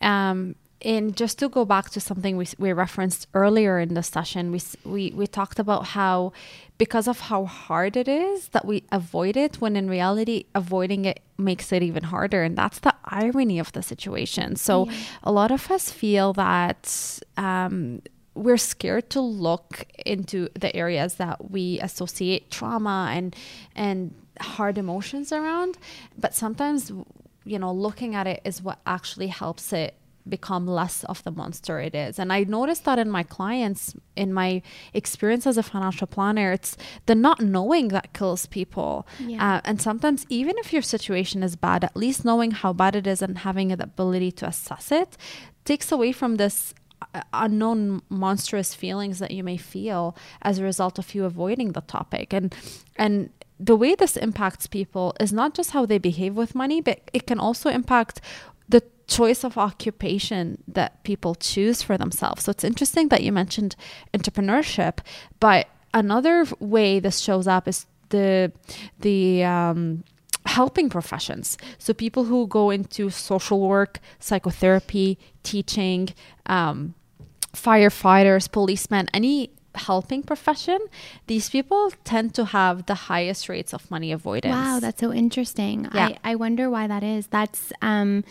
Um, 0.00 0.56
in 0.84 1.14
just 1.14 1.38
to 1.38 1.48
go 1.48 1.64
back 1.64 1.90
to 1.90 2.00
something 2.00 2.36
we, 2.36 2.46
we 2.58 2.72
referenced 2.72 3.26
earlier 3.34 3.80
in 3.80 3.94
the 3.94 4.02
session, 4.02 4.52
we, 4.52 4.60
we, 4.84 5.12
we 5.16 5.26
talked 5.26 5.58
about 5.58 5.86
how 5.86 6.32
because 6.76 7.08
of 7.08 7.20
how 7.20 7.44
hard 7.44 7.96
it 7.96 8.08
is 8.08 8.48
that 8.48 8.64
we 8.64 8.84
avoid 8.90 9.36
it 9.36 9.60
when 9.60 9.76
in 9.76 9.88
reality 9.88 10.44
avoiding 10.54 11.04
it 11.04 11.20
makes 11.38 11.72
it 11.72 11.82
even 11.82 12.04
harder. 12.04 12.42
And 12.42 12.56
that's 12.56 12.80
the 12.80 12.94
irony 13.04 13.58
of 13.58 13.72
the 13.72 13.82
situation. 13.82 14.56
So 14.56 14.86
yeah. 14.86 14.92
a 15.22 15.32
lot 15.32 15.50
of 15.50 15.70
us 15.70 15.90
feel 15.90 16.32
that 16.34 17.20
um, 17.36 18.02
we're 18.34 18.56
scared 18.56 19.08
to 19.10 19.20
look 19.20 19.86
into 20.04 20.48
the 20.54 20.74
areas 20.74 21.14
that 21.14 21.50
we 21.50 21.80
associate 21.80 22.50
trauma 22.50 23.10
and 23.12 23.34
and 23.76 24.14
hard 24.40 24.76
emotions 24.76 25.32
around. 25.32 25.78
But 26.18 26.34
sometimes 26.34 26.92
you 27.44 27.58
know 27.58 27.72
looking 27.72 28.14
at 28.14 28.26
it 28.26 28.40
is 28.44 28.60
what 28.60 28.80
actually 28.84 29.28
helps 29.28 29.72
it 29.72 29.94
become 30.28 30.66
less 30.66 31.04
of 31.04 31.22
the 31.24 31.30
monster 31.30 31.78
it 31.80 31.94
is. 31.94 32.18
And 32.18 32.32
I 32.32 32.44
noticed 32.44 32.84
that 32.84 32.98
in 32.98 33.10
my 33.10 33.22
clients, 33.22 33.94
in 34.16 34.32
my 34.32 34.62
experience 34.92 35.46
as 35.46 35.58
a 35.58 35.62
financial 35.62 36.06
planner, 36.06 36.52
it's 36.52 36.76
the 37.06 37.14
not 37.14 37.40
knowing 37.40 37.88
that 37.88 38.12
kills 38.12 38.46
people. 38.46 39.06
Yeah. 39.18 39.56
Uh, 39.56 39.60
and 39.64 39.80
sometimes, 39.80 40.26
even 40.28 40.56
if 40.58 40.72
your 40.72 40.82
situation 40.82 41.42
is 41.42 41.56
bad, 41.56 41.84
at 41.84 41.96
least 41.96 42.24
knowing 42.24 42.52
how 42.52 42.72
bad 42.72 42.96
it 42.96 43.06
is 43.06 43.22
and 43.22 43.38
having 43.38 43.68
the 43.68 43.84
ability 43.84 44.32
to 44.32 44.46
assess 44.46 44.90
it 44.90 45.16
takes 45.64 45.90
away 45.90 46.12
from 46.12 46.36
this 46.36 46.74
uh, 47.14 47.22
unknown 47.32 48.02
monstrous 48.08 48.74
feelings 48.74 49.18
that 49.18 49.30
you 49.30 49.42
may 49.42 49.56
feel 49.56 50.16
as 50.42 50.58
a 50.58 50.64
result 50.64 50.98
of 50.98 51.14
you 51.14 51.24
avoiding 51.24 51.72
the 51.72 51.80
topic 51.82 52.32
and 52.32 52.54
and 52.96 53.30
the 53.58 53.76
way 53.76 53.94
this 53.94 54.16
impacts 54.16 54.66
people 54.66 55.14
is 55.20 55.32
not 55.32 55.54
just 55.54 55.70
how 55.70 55.86
they 55.86 55.98
behave 55.98 56.34
with 56.34 56.54
money 56.54 56.80
but 56.80 57.00
it 57.12 57.26
can 57.26 57.38
also 57.38 57.70
impact 57.70 58.20
the 58.68 58.82
choice 59.06 59.44
of 59.44 59.58
occupation 59.58 60.62
that 60.68 61.02
people 61.04 61.34
choose 61.34 61.82
for 61.82 61.98
themselves. 61.98 62.44
So 62.44 62.50
it's 62.50 62.64
interesting 62.64 63.08
that 63.08 63.22
you 63.22 63.32
mentioned 63.32 63.76
entrepreneurship, 64.12 64.98
but 65.40 65.68
another 65.92 66.46
way 66.58 67.00
this 67.00 67.18
shows 67.20 67.46
up 67.46 67.68
is 67.68 67.86
the 68.10 68.52
the 69.00 69.44
um, 69.44 70.04
helping 70.46 70.90
professions. 70.90 71.56
So 71.78 71.92
people 71.94 72.24
who 72.24 72.46
go 72.46 72.70
into 72.70 73.10
social 73.10 73.60
work, 73.60 74.00
psychotherapy, 74.20 75.18
teaching, 75.42 76.10
um, 76.46 76.94
firefighters, 77.54 78.50
policemen, 78.50 79.08
any 79.14 79.50
helping 79.74 80.22
profession, 80.22 80.78
these 81.26 81.50
people 81.50 81.92
tend 82.04 82.34
to 82.34 82.44
have 82.46 82.86
the 82.86 82.94
highest 82.94 83.48
rates 83.48 83.74
of 83.74 83.90
money 83.90 84.12
avoidance. 84.12 84.54
Wow, 84.54 84.78
that's 84.80 85.00
so 85.00 85.12
interesting. 85.12 85.88
Yeah. 85.94 86.16
I, 86.24 86.32
I 86.32 86.34
wonder 86.36 86.70
why 86.70 86.86
that 86.86 87.02
is. 87.02 87.26
That's, 87.28 87.72
um, 87.82 88.24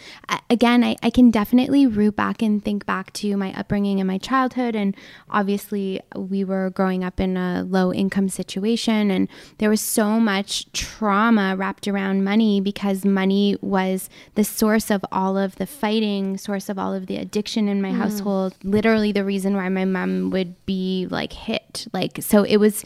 again, 0.50 0.84
I, 0.84 0.96
I 1.04 1.10
can 1.10 1.32
definitely 1.32 1.86
root 1.86 2.16
back 2.16 2.42
and 2.42 2.64
think 2.64 2.86
back 2.86 3.12
to 3.14 3.36
my 3.36 3.54
upbringing 3.54 4.00
and 4.00 4.08
my 4.08 4.18
childhood. 4.18 4.76
And 4.76 4.96
obviously, 5.30 6.02
we 6.16 6.44
were 6.44 6.70
growing 6.70 7.04
up 7.04 7.20
in 7.20 7.36
a 7.38 7.64
low 7.64 7.94
income 7.94 8.30
situation, 8.30 9.12
and 9.12 9.28
there 9.58 9.70
was 9.70 9.82
so 9.82 10.20
much 10.20 10.72
trauma 10.72 11.56
wrapped 11.58 11.88
around 11.88 12.24
money 12.24 12.62
because 12.62 13.04
money 13.04 13.58
was 13.62 14.10
the 14.36 14.44
source 14.44 14.90
of 14.90 15.04
all 15.12 15.38
of 15.38 15.56
the 15.58 15.66
fighting, 15.66 16.38
source 16.38 16.70
of 16.70 16.80
all 16.80 16.94
of 16.94 17.08
the 17.08 17.18
addiction 17.18 17.68
in 17.68 17.82
my 17.82 17.92
mm. 17.92 17.98
household. 17.98 18.56
Literally, 18.64 19.12
the 19.12 19.26
reason 19.26 19.56
why 19.56 19.70
my 19.70 19.86
mom 19.86 20.30
would 20.30 20.56
be 20.66 21.08
like, 21.10 21.33
hit. 21.34 21.88
Like, 21.94 22.22
so 22.22 22.44
it 22.44 22.58
was, 22.58 22.84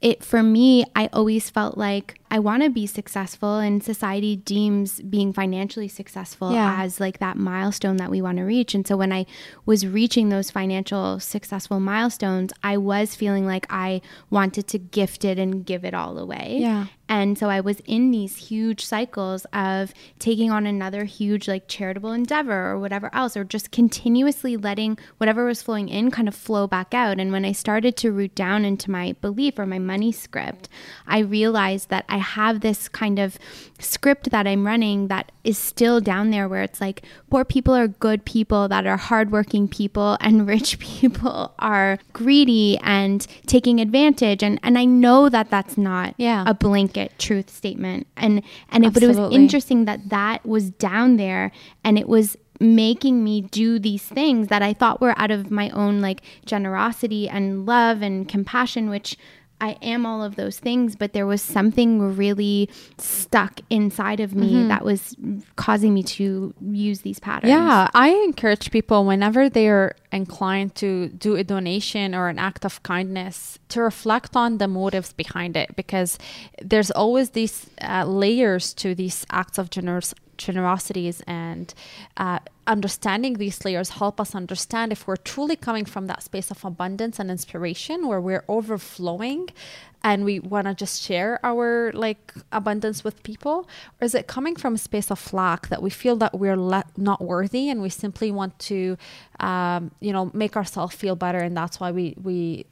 it 0.00 0.24
for 0.24 0.42
me, 0.42 0.84
I 0.96 1.08
always 1.12 1.50
felt 1.50 1.76
like 1.76 2.18
I 2.30 2.38
want 2.38 2.62
to 2.62 2.70
be 2.70 2.86
successful 2.86 3.58
and 3.58 3.82
society 3.82 4.36
deems 4.36 5.00
being 5.02 5.32
financially 5.32 5.88
successful 5.88 6.52
yeah. 6.52 6.82
as 6.82 7.00
like 7.00 7.18
that 7.18 7.36
milestone 7.36 7.96
that 7.98 8.10
we 8.10 8.22
want 8.22 8.38
to 8.38 8.44
reach. 8.44 8.74
And 8.74 8.86
so 8.86 8.96
when 8.96 9.12
I 9.12 9.26
was 9.66 9.86
reaching 9.86 10.28
those 10.28 10.50
financial 10.50 11.20
successful 11.20 11.80
milestones, 11.80 12.52
I 12.62 12.76
was 12.76 13.14
feeling 13.14 13.46
like 13.46 13.66
I 13.68 14.00
wanted 14.30 14.68
to 14.68 14.78
gift 14.78 15.24
it 15.24 15.38
and 15.38 15.66
give 15.66 15.84
it 15.84 15.92
all 15.92 16.18
away. 16.18 16.58
Yeah. 16.60 16.86
And 17.10 17.36
so 17.36 17.50
I 17.50 17.58
was 17.60 17.80
in 17.80 18.12
these 18.12 18.36
huge 18.36 18.84
cycles 18.84 19.44
of 19.52 19.92
taking 20.20 20.52
on 20.52 20.64
another 20.64 21.02
huge 21.02 21.48
like 21.48 21.66
charitable 21.66 22.12
endeavor 22.12 22.70
or 22.70 22.78
whatever 22.78 23.12
else, 23.12 23.36
or 23.36 23.42
just 23.42 23.72
continuously 23.72 24.56
letting 24.56 24.96
whatever 25.18 25.44
was 25.44 25.60
flowing 25.60 25.88
in 25.88 26.12
kind 26.12 26.28
of 26.28 26.36
flow 26.36 26.68
back 26.68 26.94
out. 26.94 27.18
And 27.18 27.32
when 27.32 27.44
I 27.44 27.50
started 27.50 27.96
to 27.96 28.12
root 28.12 28.36
down 28.36 28.64
into 28.64 28.92
my 28.92 29.16
belief 29.20 29.58
or 29.58 29.66
my 29.66 29.80
money 29.80 30.12
script, 30.12 30.68
I 31.08 31.18
realized 31.18 31.88
that 31.88 32.04
I 32.08 32.18
have 32.18 32.60
this 32.60 32.88
kind 32.88 33.18
of 33.18 33.38
script 33.80 34.30
that 34.30 34.46
I'm 34.46 34.64
running 34.64 35.08
that 35.08 35.32
is 35.42 35.58
still 35.58 36.00
down 36.00 36.30
there 36.30 36.48
where 36.48 36.62
it's 36.62 36.80
like 36.80 37.02
poor 37.28 37.44
people 37.44 37.74
are 37.74 37.88
good 37.88 38.24
people 38.24 38.68
that 38.68 38.86
are 38.86 38.96
hardworking 38.96 39.66
people 39.66 40.16
and 40.20 40.46
rich 40.54 40.78
people 40.78 41.54
are 41.58 41.98
greedy 42.12 42.78
and 42.82 43.26
taking 43.46 43.80
advantage 43.80 44.44
and 44.44 44.60
and 44.62 44.78
I 44.78 44.84
know 44.84 45.28
that 45.28 45.50
that's 45.50 45.76
not 45.76 46.14
yeah. 46.18 46.44
a 46.46 46.54
blanket 46.54 46.99
truth 47.18 47.50
statement. 47.50 48.06
And 48.16 48.42
and 48.70 48.84
it, 48.84 48.94
but 48.94 49.02
it 49.02 49.08
was 49.08 49.18
interesting 49.32 49.84
that 49.84 50.08
that 50.10 50.44
was 50.46 50.70
down 50.70 51.16
there 51.16 51.52
and 51.84 51.98
it 51.98 52.08
was 52.08 52.36
making 52.60 53.24
me 53.24 53.40
do 53.40 53.78
these 53.78 54.02
things 54.02 54.48
that 54.48 54.62
I 54.62 54.74
thought 54.74 55.00
were 55.00 55.14
out 55.16 55.30
of 55.30 55.50
my 55.50 55.70
own 55.70 56.00
like 56.00 56.22
generosity 56.44 57.28
and 57.28 57.64
love 57.64 58.02
and 58.02 58.28
compassion 58.28 58.90
which 58.90 59.16
I 59.60 59.76
am 59.82 60.06
all 60.06 60.22
of 60.22 60.36
those 60.36 60.58
things, 60.58 60.96
but 60.96 61.12
there 61.12 61.26
was 61.26 61.42
something 61.42 62.16
really 62.16 62.70
stuck 62.98 63.60
inside 63.68 64.20
of 64.20 64.34
me 64.34 64.52
mm-hmm. 64.52 64.68
that 64.68 64.84
was 64.84 65.14
causing 65.56 65.92
me 65.92 66.02
to 66.02 66.54
use 66.60 67.02
these 67.02 67.20
patterns. 67.20 67.50
Yeah, 67.50 67.88
I 67.92 68.08
encourage 68.10 68.70
people 68.70 69.04
whenever 69.04 69.48
they're 69.48 69.94
inclined 70.12 70.74
to 70.76 71.08
do 71.08 71.36
a 71.36 71.44
donation 71.44 72.14
or 72.14 72.28
an 72.28 72.38
act 72.38 72.64
of 72.64 72.82
kindness 72.82 73.58
to 73.68 73.82
reflect 73.82 74.34
on 74.34 74.58
the 74.58 74.66
motives 74.66 75.12
behind 75.12 75.56
it 75.56 75.76
because 75.76 76.18
there's 76.62 76.90
always 76.90 77.30
these 77.30 77.68
uh, 77.82 78.04
layers 78.04 78.72
to 78.74 78.94
these 78.94 79.26
acts 79.30 79.58
of 79.58 79.70
generosity 79.70 80.20
generosities 80.40 81.22
and 81.26 81.72
uh, 82.16 82.40
understanding 82.66 83.34
these 83.34 83.64
layers 83.64 83.90
help 83.90 84.20
us 84.20 84.34
understand 84.34 84.90
if 84.90 85.06
we're 85.06 85.16
truly 85.16 85.56
coming 85.56 85.84
from 85.84 86.06
that 86.06 86.22
space 86.22 86.50
of 86.50 86.64
abundance 86.64 87.18
and 87.18 87.30
inspiration 87.30 88.08
where 88.08 88.20
we're 88.20 88.44
overflowing 88.48 89.48
and 90.02 90.24
we 90.24 90.40
want 90.40 90.66
to 90.66 90.74
just 90.74 91.02
share 91.02 91.38
our 91.44 91.92
like 91.92 92.32
abundance 92.52 93.04
with 93.04 93.22
people 93.22 93.68
or 94.00 94.04
is 94.04 94.14
it 94.14 94.26
coming 94.26 94.56
from 94.56 94.74
a 94.74 94.78
space 94.78 95.10
of 95.10 95.32
lack 95.32 95.68
that 95.68 95.82
we 95.82 95.90
feel 95.90 96.16
that 96.16 96.38
we're 96.38 96.56
le- 96.56 96.90
not 96.96 97.20
worthy 97.20 97.68
and 97.68 97.82
we 97.82 97.90
simply 97.90 98.30
want 98.30 98.58
to 98.58 98.96
um, 99.40 99.90
you 100.00 100.12
know 100.12 100.30
make 100.32 100.56
ourselves 100.56 100.94
feel 100.94 101.16
better 101.16 101.38
and 101.38 101.56
that's 101.56 101.78
why 101.80 101.90
we 101.90 102.14
we 102.22 102.64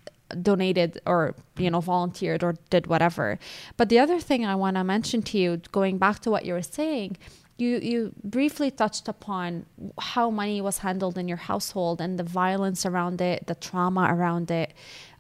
donated 0.43 1.01
or 1.07 1.35
you 1.57 1.71
know 1.71 1.81
volunteered 1.81 2.43
or 2.45 2.55
did 2.71 2.87
whatever. 2.87 3.39
But 3.77 3.89
the 3.89 3.99
other 3.99 4.21
thing 4.21 4.45
i 4.45 4.55
want 4.55 4.77
to 4.77 4.85
mention 4.85 5.23
to 5.23 5.39
you 5.39 5.61
going 5.73 5.99
back 5.99 6.21
to 6.21 6.31
what 6.31 6.45
you 6.45 6.53
were 6.53 6.63
saying 6.63 7.17
you 7.59 7.79
you 7.79 8.13
briefly 8.23 8.71
touched 8.71 9.09
upon 9.09 9.67
how 9.99 10.31
money 10.31 10.61
was 10.61 10.79
handled 10.79 11.19
in 11.19 11.29
your 11.29 11.39
household 11.39 12.01
and 12.01 12.19
the 12.19 12.25
violence 12.25 12.87
around 12.87 13.21
it, 13.21 13.47
the 13.47 13.55
trauma 13.55 14.09
around 14.11 14.51
it, 14.51 14.73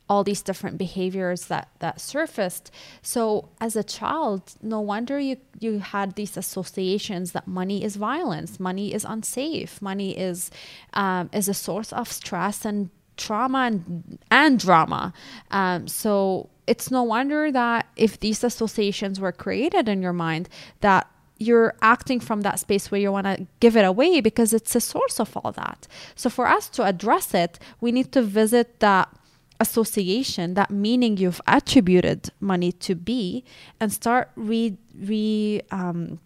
all 0.09 0.25
these 0.25 0.41
different 0.41 0.79
behaviors 0.79 1.47
that 1.47 1.69
that 1.81 2.01
surfaced. 2.01 2.71
So 3.03 3.49
as 3.61 3.77
a 3.77 3.83
child, 3.83 4.55
no 4.63 4.81
wonder 4.81 5.19
you 5.19 5.37
you 5.59 5.81
had 5.81 6.15
these 6.15 6.37
associations 6.37 7.33
that 7.33 7.47
money 7.47 7.85
is 7.85 7.97
violence, 7.97 8.61
money 8.61 8.95
is 8.95 9.05
unsafe, 9.05 9.83
money 9.83 10.17
is 10.17 10.51
um, 10.95 11.29
is 11.33 11.49
a 11.49 11.55
source 11.55 11.93
of 11.93 12.11
stress 12.11 12.65
and 12.65 12.91
trauma 13.17 13.59
and 13.67 14.19
and 14.31 14.59
drama. 14.59 15.13
Um, 15.51 15.89
so 15.89 16.49
it's 16.69 16.91
no 16.91 17.03
wonder 17.03 17.51
that 17.51 17.87
if 17.97 18.21
these 18.21 18.45
associations 18.45 19.19
were 19.19 19.33
created 19.33 19.89
in 19.89 20.03
your 20.03 20.13
mind 20.13 20.49
that 20.81 21.08
you're 21.39 21.75
acting 21.83 22.21
from 22.21 22.41
that 22.43 22.59
space 22.59 22.91
where 22.91 23.01
you 23.01 23.13
want 23.13 23.27
to 23.27 23.47
give 23.61 23.77
it 23.77 23.85
away 23.85 24.21
because 24.21 24.53
it's 24.53 24.75
a 24.75 24.81
source 24.81 25.21
of 25.21 25.37
all 25.37 25.53
that. 25.53 25.87
So 26.15 26.29
for 26.29 26.47
us 26.47 26.69
to 26.71 26.85
address 26.85 27.33
it, 27.35 27.59
we 27.81 27.93
need 27.93 28.13
to 28.13 28.23
visit 28.23 28.81
that 28.81 29.09
association, 29.61 30.55
that 30.55 30.71
meaning 30.71 31.17
you've 31.17 31.41
attributed 31.47 32.31
money 32.41 32.73
to 32.73 32.95
be, 32.95 33.45
and 33.81 33.93
start 33.93 34.31
re 34.37 34.77
re 35.01 35.63
um, 35.71 36.19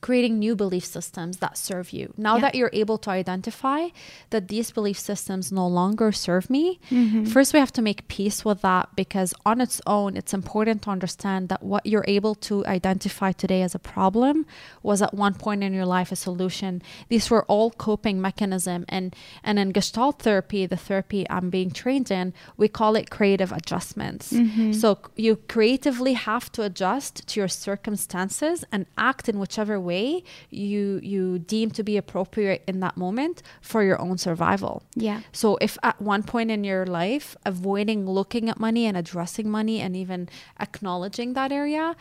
creating 0.00 0.38
new 0.38 0.56
belief 0.56 0.84
systems 0.84 1.38
that 1.38 1.58
serve 1.58 1.90
you. 1.90 2.12
Now 2.16 2.36
yeah. 2.36 2.42
that 2.42 2.54
you're 2.54 2.70
able 2.72 2.96
to 2.98 3.10
identify 3.10 3.88
that 4.30 4.48
these 4.48 4.70
belief 4.70 4.98
systems 4.98 5.52
no 5.52 5.66
longer 5.66 6.10
serve 6.10 6.48
me, 6.48 6.80
mm-hmm. 6.90 7.24
first 7.24 7.52
we 7.52 7.60
have 7.60 7.72
to 7.72 7.82
make 7.82 8.08
peace 8.08 8.44
with 8.44 8.62
that 8.62 8.88
because 8.96 9.34
on 9.44 9.60
its 9.60 9.80
own, 9.86 10.16
it's 10.16 10.32
important 10.32 10.82
to 10.82 10.90
understand 10.90 11.48
that 11.50 11.62
what 11.62 11.84
you're 11.84 12.04
able 12.08 12.34
to 12.34 12.64
identify 12.66 13.32
today 13.32 13.62
as 13.62 13.74
a 13.74 13.78
problem 13.78 14.46
was 14.82 15.02
at 15.02 15.12
one 15.12 15.34
point 15.34 15.62
in 15.62 15.74
your 15.74 15.86
life 15.86 16.10
a 16.10 16.16
solution. 16.16 16.82
These 17.08 17.30
were 17.30 17.44
all 17.44 17.70
coping 17.70 18.20
mechanism 18.20 18.84
and 18.88 19.14
and 19.44 19.58
in 19.58 19.70
Gestalt 19.70 20.22
therapy, 20.22 20.64
the 20.64 20.76
therapy 20.76 21.26
I'm 21.28 21.50
being 21.50 21.70
trained 21.70 22.10
in, 22.10 22.32
we 22.56 22.68
call 22.68 22.96
it 22.96 23.10
creative 23.10 23.52
adjustments. 23.52 24.32
Mm-hmm. 24.32 24.72
So 24.72 24.98
you 25.16 25.36
creatively 25.36 26.14
have 26.14 26.50
to 26.52 26.62
adjust 26.62 27.26
to 27.28 27.40
your 27.40 27.48
circumstances 27.48 28.64
and 28.72 28.86
act 28.96 29.28
in 29.28 29.38
whichever 29.38 29.78
way 29.78 29.89
way 29.90 30.06
you 30.50 31.00
you 31.12 31.22
deem 31.54 31.68
to 31.78 31.82
be 31.90 31.96
appropriate 32.02 32.60
in 32.70 32.76
that 32.84 32.96
moment 32.96 33.36
for 33.60 33.80
your 33.88 33.98
own 34.06 34.16
survival. 34.28 34.74
Yeah. 35.08 35.20
So 35.32 35.46
if 35.60 35.72
at 35.82 35.96
one 36.00 36.22
point 36.32 36.50
in 36.50 36.64
your 36.64 36.84
life 37.02 37.26
avoiding 37.54 38.00
looking 38.18 38.44
at 38.52 38.56
money 38.58 38.84
and 38.88 38.96
addressing 38.96 39.48
money 39.58 39.76
and 39.84 39.92
even 40.02 40.20
acknowledging 40.66 41.34
that 41.34 41.50
area 41.52 41.96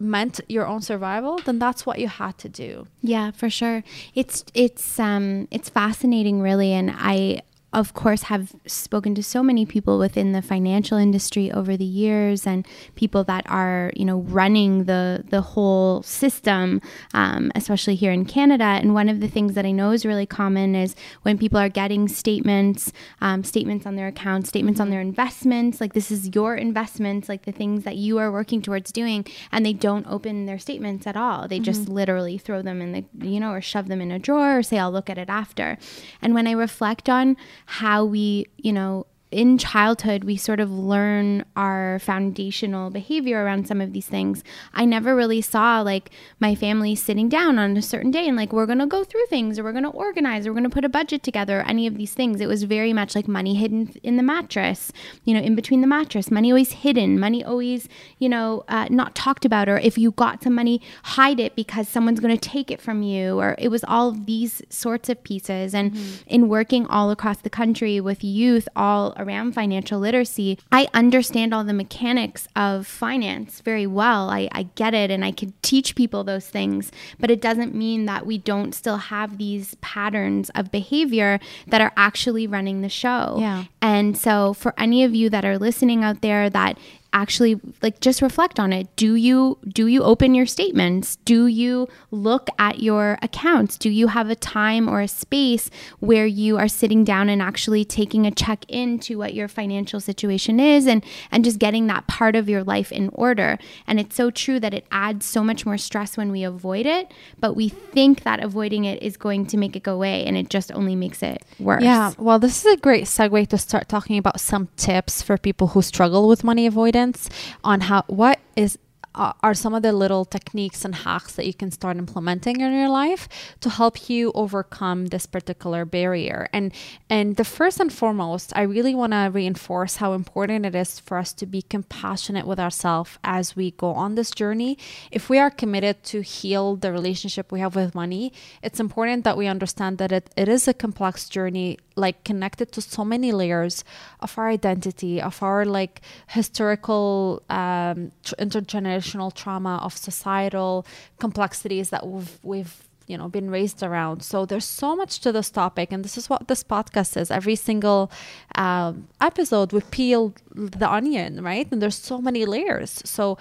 meant 0.00 0.40
your 0.48 0.66
own 0.66 0.80
survival, 0.80 1.38
then 1.44 1.58
that's 1.58 1.84
what 1.84 1.98
you 1.98 2.08
had 2.08 2.38
to 2.38 2.48
do. 2.48 2.86
Yeah, 3.02 3.30
for 3.32 3.50
sure. 3.50 3.84
It's 4.14 4.44
it's 4.54 4.98
um 4.98 5.46
it's 5.50 5.68
fascinating 5.68 6.40
really 6.40 6.72
and 6.72 6.90
I 6.94 7.42
of 7.72 7.94
course, 7.94 8.24
have 8.24 8.52
spoken 8.66 9.14
to 9.14 9.22
so 9.22 9.42
many 9.42 9.64
people 9.64 9.98
within 9.98 10.32
the 10.32 10.42
financial 10.42 10.98
industry 10.98 11.52
over 11.52 11.76
the 11.76 11.84
years, 11.84 12.46
and 12.46 12.66
people 12.96 13.22
that 13.24 13.48
are, 13.48 13.92
you 13.94 14.04
know, 14.04 14.18
running 14.20 14.84
the 14.84 15.24
the 15.28 15.40
whole 15.40 16.02
system, 16.02 16.80
um, 17.14 17.52
especially 17.54 17.94
here 17.94 18.10
in 18.10 18.24
Canada. 18.24 18.64
And 18.64 18.92
one 18.92 19.08
of 19.08 19.20
the 19.20 19.28
things 19.28 19.54
that 19.54 19.64
I 19.64 19.70
know 19.70 19.92
is 19.92 20.04
really 20.04 20.26
common 20.26 20.74
is 20.74 20.96
when 21.22 21.38
people 21.38 21.58
are 21.58 21.68
getting 21.68 22.08
statements, 22.08 22.92
um, 23.20 23.44
statements 23.44 23.86
on 23.86 23.96
their 23.96 24.08
accounts, 24.08 24.48
statements 24.48 24.80
on 24.80 24.90
their 24.90 25.00
investments, 25.00 25.80
like 25.80 25.92
this 25.92 26.10
is 26.10 26.34
your 26.34 26.56
investments, 26.56 27.28
like 27.28 27.44
the 27.44 27.52
things 27.52 27.84
that 27.84 27.96
you 27.96 28.18
are 28.18 28.32
working 28.32 28.60
towards 28.62 28.90
doing, 28.90 29.24
and 29.52 29.64
they 29.64 29.72
don't 29.72 30.06
open 30.08 30.46
their 30.46 30.58
statements 30.58 31.06
at 31.06 31.16
all. 31.16 31.46
They 31.46 31.56
mm-hmm. 31.56 31.64
just 31.64 31.88
literally 31.88 32.36
throw 32.36 32.62
them 32.62 32.82
in 32.82 32.92
the, 32.92 33.04
you 33.26 33.38
know, 33.38 33.52
or 33.52 33.60
shove 33.60 33.86
them 33.86 34.00
in 34.00 34.10
a 34.10 34.18
drawer, 34.18 34.58
or 34.58 34.62
say 34.62 34.78
I'll 34.78 34.90
look 34.90 35.08
at 35.08 35.18
it 35.18 35.28
after. 35.28 35.78
And 36.20 36.34
when 36.34 36.46
I 36.46 36.52
reflect 36.52 37.08
on 37.08 37.36
how 37.70 38.04
we, 38.04 38.46
you 38.56 38.72
know, 38.72 39.06
in 39.30 39.58
childhood, 39.58 40.24
we 40.24 40.36
sort 40.36 40.58
of 40.58 40.70
learn 40.70 41.44
our 41.54 42.00
foundational 42.00 42.90
behavior 42.90 43.44
around 43.44 43.68
some 43.68 43.80
of 43.80 43.92
these 43.92 44.06
things. 44.06 44.42
I 44.74 44.84
never 44.84 45.14
really 45.14 45.40
saw 45.40 45.80
like 45.82 46.10
my 46.40 46.54
family 46.56 46.96
sitting 46.96 47.28
down 47.28 47.58
on 47.58 47.76
a 47.76 47.82
certain 47.82 48.10
day 48.10 48.26
and 48.26 48.36
like, 48.36 48.52
we're 48.52 48.66
going 48.66 48.78
to 48.78 48.86
go 48.86 49.04
through 49.04 49.26
things 49.26 49.58
or 49.58 49.62
we're 49.62 49.72
going 49.72 49.84
to 49.84 49.90
organize 49.90 50.46
or 50.46 50.50
we're 50.50 50.58
going 50.58 50.70
to 50.70 50.74
put 50.74 50.84
a 50.84 50.88
budget 50.88 51.22
together, 51.22 51.60
or 51.60 51.62
any 51.62 51.86
of 51.86 51.96
these 51.96 52.12
things. 52.12 52.40
It 52.40 52.48
was 52.48 52.64
very 52.64 52.92
much 52.92 53.14
like 53.14 53.28
money 53.28 53.54
hidden 53.54 53.94
in 54.02 54.16
the 54.16 54.22
mattress, 54.22 54.92
you 55.24 55.34
know, 55.34 55.40
in 55.40 55.54
between 55.54 55.80
the 55.80 55.86
mattress, 55.86 56.30
money 56.30 56.50
always 56.50 56.72
hidden, 56.72 57.20
money 57.20 57.44
always, 57.44 57.88
you 58.18 58.28
know, 58.28 58.64
uh, 58.68 58.88
not 58.90 59.14
talked 59.14 59.44
about. 59.44 59.68
Or 59.68 59.78
if 59.78 59.96
you 59.96 60.10
got 60.10 60.42
some 60.42 60.54
money, 60.54 60.80
hide 61.04 61.38
it 61.38 61.54
because 61.54 61.88
someone's 61.88 62.20
going 62.20 62.36
to 62.36 62.48
take 62.48 62.70
it 62.70 62.80
from 62.80 63.02
you. 63.02 63.38
Or 63.38 63.54
it 63.58 63.68
was 63.68 63.84
all 63.84 64.12
these 64.12 64.60
sorts 64.70 65.08
of 65.08 65.22
pieces. 65.22 65.74
And 65.74 65.92
mm-hmm. 65.92 66.28
in 66.28 66.48
working 66.48 66.86
all 66.86 67.10
across 67.10 67.38
the 67.38 67.50
country 67.50 68.00
with 68.00 68.24
youth, 68.24 68.68
all 68.74 69.14
around 69.20 69.52
financial 69.52 70.00
literacy, 70.00 70.58
I 70.72 70.88
understand 70.94 71.52
all 71.52 71.64
the 71.64 71.72
mechanics 71.72 72.48
of 72.56 72.86
finance 72.86 73.60
very 73.60 73.86
well. 73.86 74.30
I, 74.30 74.48
I 74.52 74.64
get 74.74 74.94
it 74.94 75.10
and 75.10 75.24
I 75.24 75.32
can 75.32 75.52
teach 75.62 75.94
people 75.94 76.24
those 76.24 76.48
things, 76.48 76.90
but 77.18 77.30
it 77.30 77.40
doesn't 77.40 77.74
mean 77.74 78.06
that 78.06 78.26
we 78.26 78.38
don't 78.38 78.74
still 78.74 78.96
have 78.96 79.38
these 79.38 79.74
patterns 79.76 80.50
of 80.54 80.70
behavior 80.70 81.38
that 81.68 81.80
are 81.80 81.92
actually 81.96 82.46
running 82.46 82.80
the 82.80 82.88
show. 82.88 83.36
Yeah. 83.38 83.64
And 83.82 84.16
so, 84.16 84.54
for 84.54 84.74
any 84.78 85.04
of 85.04 85.14
you 85.14 85.30
that 85.30 85.44
are 85.44 85.58
listening 85.58 86.02
out 86.04 86.20
there 86.20 86.50
that 86.50 86.78
actually 87.12 87.60
like 87.82 88.00
just 88.00 88.22
reflect 88.22 88.60
on 88.60 88.72
it. 88.72 88.94
Do 88.96 89.14
you 89.14 89.58
do 89.68 89.86
you 89.86 90.02
open 90.02 90.34
your 90.34 90.46
statements? 90.46 91.16
Do 91.24 91.46
you 91.46 91.88
look 92.10 92.48
at 92.58 92.80
your 92.80 93.18
accounts? 93.22 93.76
Do 93.76 93.90
you 93.90 94.08
have 94.08 94.30
a 94.30 94.36
time 94.36 94.88
or 94.88 95.00
a 95.00 95.08
space 95.08 95.70
where 95.98 96.26
you 96.26 96.56
are 96.56 96.68
sitting 96.68 97.04
down 97.04 97.28
and 97.28 97.42
actually 97.42 97.84
taking 97.84 98.26
a 98.26 98.30
check 98.30 98.64
into 98.68 99.18
what 99.18 99.34
your 99.34 99.48
financial 99.48 100.00
situation 100.00 100.60
is 100.60 100.86
and 100.86 101.04
and 101.30 101.44
just 101.44 101.58
getting 101.58 101.86
that 101.88 102.06
part 102.06 102.36
of 102.36 102.48
your 102.48 102.62
life 102.62 102.92
in 102.92 103.10
order? 103.12 103.58
And 103.86 103.98
it's 103.98 104.16
so 104.16 104.30
true 104.30 104.60
that 104.60 104.74
it 104.74 104.86
adds 104.90 105.26
so 105.26 105.42
much 105.42 105.66
more 105.66 105.78
stress 105.78 106.16
when 106.16 106.30
we 106.30 106.44
avoid 106.44 106.86
it 106.86 107.12
but 107.40 107.54
we 107.54 107.68
think 107.68 108.22
that 108.22 108.42
avoiding 108.42 108.84
it 108.84 109.02
is 109.02 109.16
going 109.16 109.46
to 109.46 109.56
make 109.56 109.74
it 109.74 109.82
go 109.82 109.94
away 109.94 110.24
and 110.24 110.36
it 110.36 110.48
just 110.48 110.70
only 110.72 110.94
makes 110.94 111.22
it 111.22 111.42
worse. 111.58 111.82
Yeah 111.82 112.12
well 112.18 112.38
this 112.38 112.64
is 112.64 112.74
a 112.74 112.76
great 112.76 113.04
segue 113.04 113.48
to 113.48 113.58
start 113.58 113.88
talking 113.88 114.18
about 114.18 114.40
some 114.40 114.68
tips 114.76 115.22
for 115.22 115.36
people 115.36 115.68
who 115.68 115.82
struggle 115.82 116.28
with 116.28 116.44
money 116.44 116.66
avoidance 116.66 116.99
guidance 117.00 117.28
on 117.64 117.80
how 117.82 118.04
what 118.08 118.38
is 118.56 118.78
uh, 119.12 119.32
are 119.42 119.54
some 119.54 119.74
of 119.74 119.82
the 119.82 119.92
little 119.92 120.24
techniques 120.24 120.84
and 120.84 120.94
hacks 120.94 121.34
that 121.34 121.44
you 121.44 121.52
can 121.52 121.68
start 121.72 121.96
implementing 121.96 122.60
in 122.60 122.72
your 122.72 122.88
life 122.88 123.28
to 123.58 123.68
help 123.68 124.08
you 124.08 124.30
overcome 124.36 125.06
this 125.06 125.26
particular 125.26 125.84
barrier? 125.84 126.48
And 126.52 126.72
and 127.08 127.34
the 127.34 127.44
first 127.44 127.80
and 127.80 127.92
foremost 127.92 128.52
i 128.54 128.62
really 128.62 128.94
want 128.94 129.12
to 129.12 129.30
reinforce 129.32 129.96
how 129.96 130.12
important 130.12 130.64
it 130.64 130.76
is 130.76 131.00
for 131.00 131.16
us 131.18 131.32
to 131.32 131.44
be 131.44 131.62
compassionate 131.62 132.46
with 132.46 132.60
ourselves 132.60 133.18
as 133.24 133.56
we 133.56 133.72
go 133.72 133.90
on 133.94 134.14
this 134.14 134.30
journey. 134.30 134.78
If 135.10 135.28
we 135.28 135.38
are 135.38 135.50
committed 135.50 136.04
to 136.12 136.20
heal 136.20 136.76
the 136.76 136.92
relationship 136.92 137.50
we 137.50 137.60
have 137.60 137.74
with 137.74 137.94
money 137.94 138.32
it's 138.62 138.78
important 138.78 139.24
that 139.24 139.36
we 139.36 139.48
understand 139.48 139.98
that 139.98 140.12
it, 140.12 140.30
it 140.36 140.48
is 140.48 140.68
a 140.68 140.74
complex 140.74 141.28
journey 141.28 141.78
like 141.96 142.24
connected 142.24 142.72
to 142.72 142.80
so 142.80 143.04
many 143.04 143.32
layers 143.32 143.84
of 144.20 144.36
our 144.38 144.48
identity 144.48 145.20
of 145.20 145.42
our 145.42 145.64
like 145.64 146.00
historical 146.28 147.42
um, 147.50 148.12
intergenerational 148.38 149.32
trauma 149.34 149.80
of 149.82 149.96
societal 149.96 150.86
complexities 151.18 151.90
that 151.90 152.06
we've 152.06 152.38
we've 152.42 152.84
you 153.06 153.18
know 153.18 153.28
been 153.28 153.50
raised 153.50 153.82
around. 153.82 154.22
So 154.22 154.46
there's 154.46 154.64
so 154.64 154.94
much 154.94 155.18
to 155.20 155.32
this 155.32 155.50
topic 155.50 155.92
and 155.92 156.04
this 156.04 156.16
is 156.16 156.30
what 156.30 156.46
this 156.48 156.62
podcast 156.62 157.16
is. 157.20 157.30
Every 157.30 157.56
single 157.56 158.10
um, 158.54 159.08
episode 159.20 159.72
we 159.72 159.80
peel 159.80 160.32
the 160.54 160.88
onion 160.88 161.42
right? 161.42 161.66
And 161.70 161.82
there's 161.82 161.96
so 161.96 162.20
many 162.20 162.44
layers. 162.44 163.02
So 163.04 163.36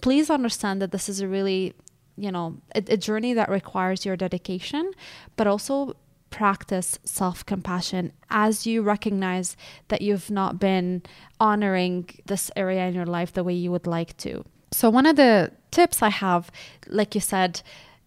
please 0.00 0.30
understand 0.30 0.80
that 0.80 0.90
this 0.90 1.08
is 1.08 1.20
a 1.20 1.28
really 1.28 1.74
you 2.16 2.32
know 2.32 2.56
a, 2.74 2.82
a 2.88 2.96
journey 2.96 3.32
that 3.34 3.48
requires 3.48 4.04
your 4.04 4.16
dedication 4.16 4.90
but 5.36 5.46
also 5.46 5.94
practice 6.30 6.98
self 7.04 7.44
compassion 7.44 8.12
as 8.30 8.66
you 8.66 8.82
recognize 8.82 9.56
that 9.88 10.02
you've 10.02 10.30
not 10.30 10.58
been 10.58 11.02
honoring 11.38 12.08
this 12.26 12.50
area 12.56 12.86
in 12.86 12.94
your 12.94 13.06
life 13.06 13.32
the 13.32 13.44
way 13.44 13.54
you 13.54 13.70
would 13.70 13.86
like 13.86 14.16
to. 14.18 14.44
So, 14.72 14.88
one 14.88 15.06
of 15.06 15.16
the 15.16 15.52
tips 15.70 16.02
I 16.02 16.10
have, 16.10 16.50
like 16.86 17.14
you 17.14 17.20
said, 17.20 17.62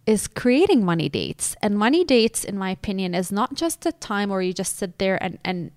is 0.05 0.27
creating 0.27 0.83
money 0.83 1.09
dates. 1.09 1.55
And 1.62 1.77
money 1.77 2.03
dates, 2.03 2.43
in 2.43 2.57
my 2.57 2.71
opinion, 2.71 3.13
is 3.13 3.31
not 3.31 3.53
just 3.53 3.86
a 3.86 3.91
time 3.91 4.29
where 4.29 4.41
you 4.41 4.53
just 4.53 4.77
sit 4.77 4.97
there 4.97 5.21
and, 5.21 5.39
and 5.43 5.71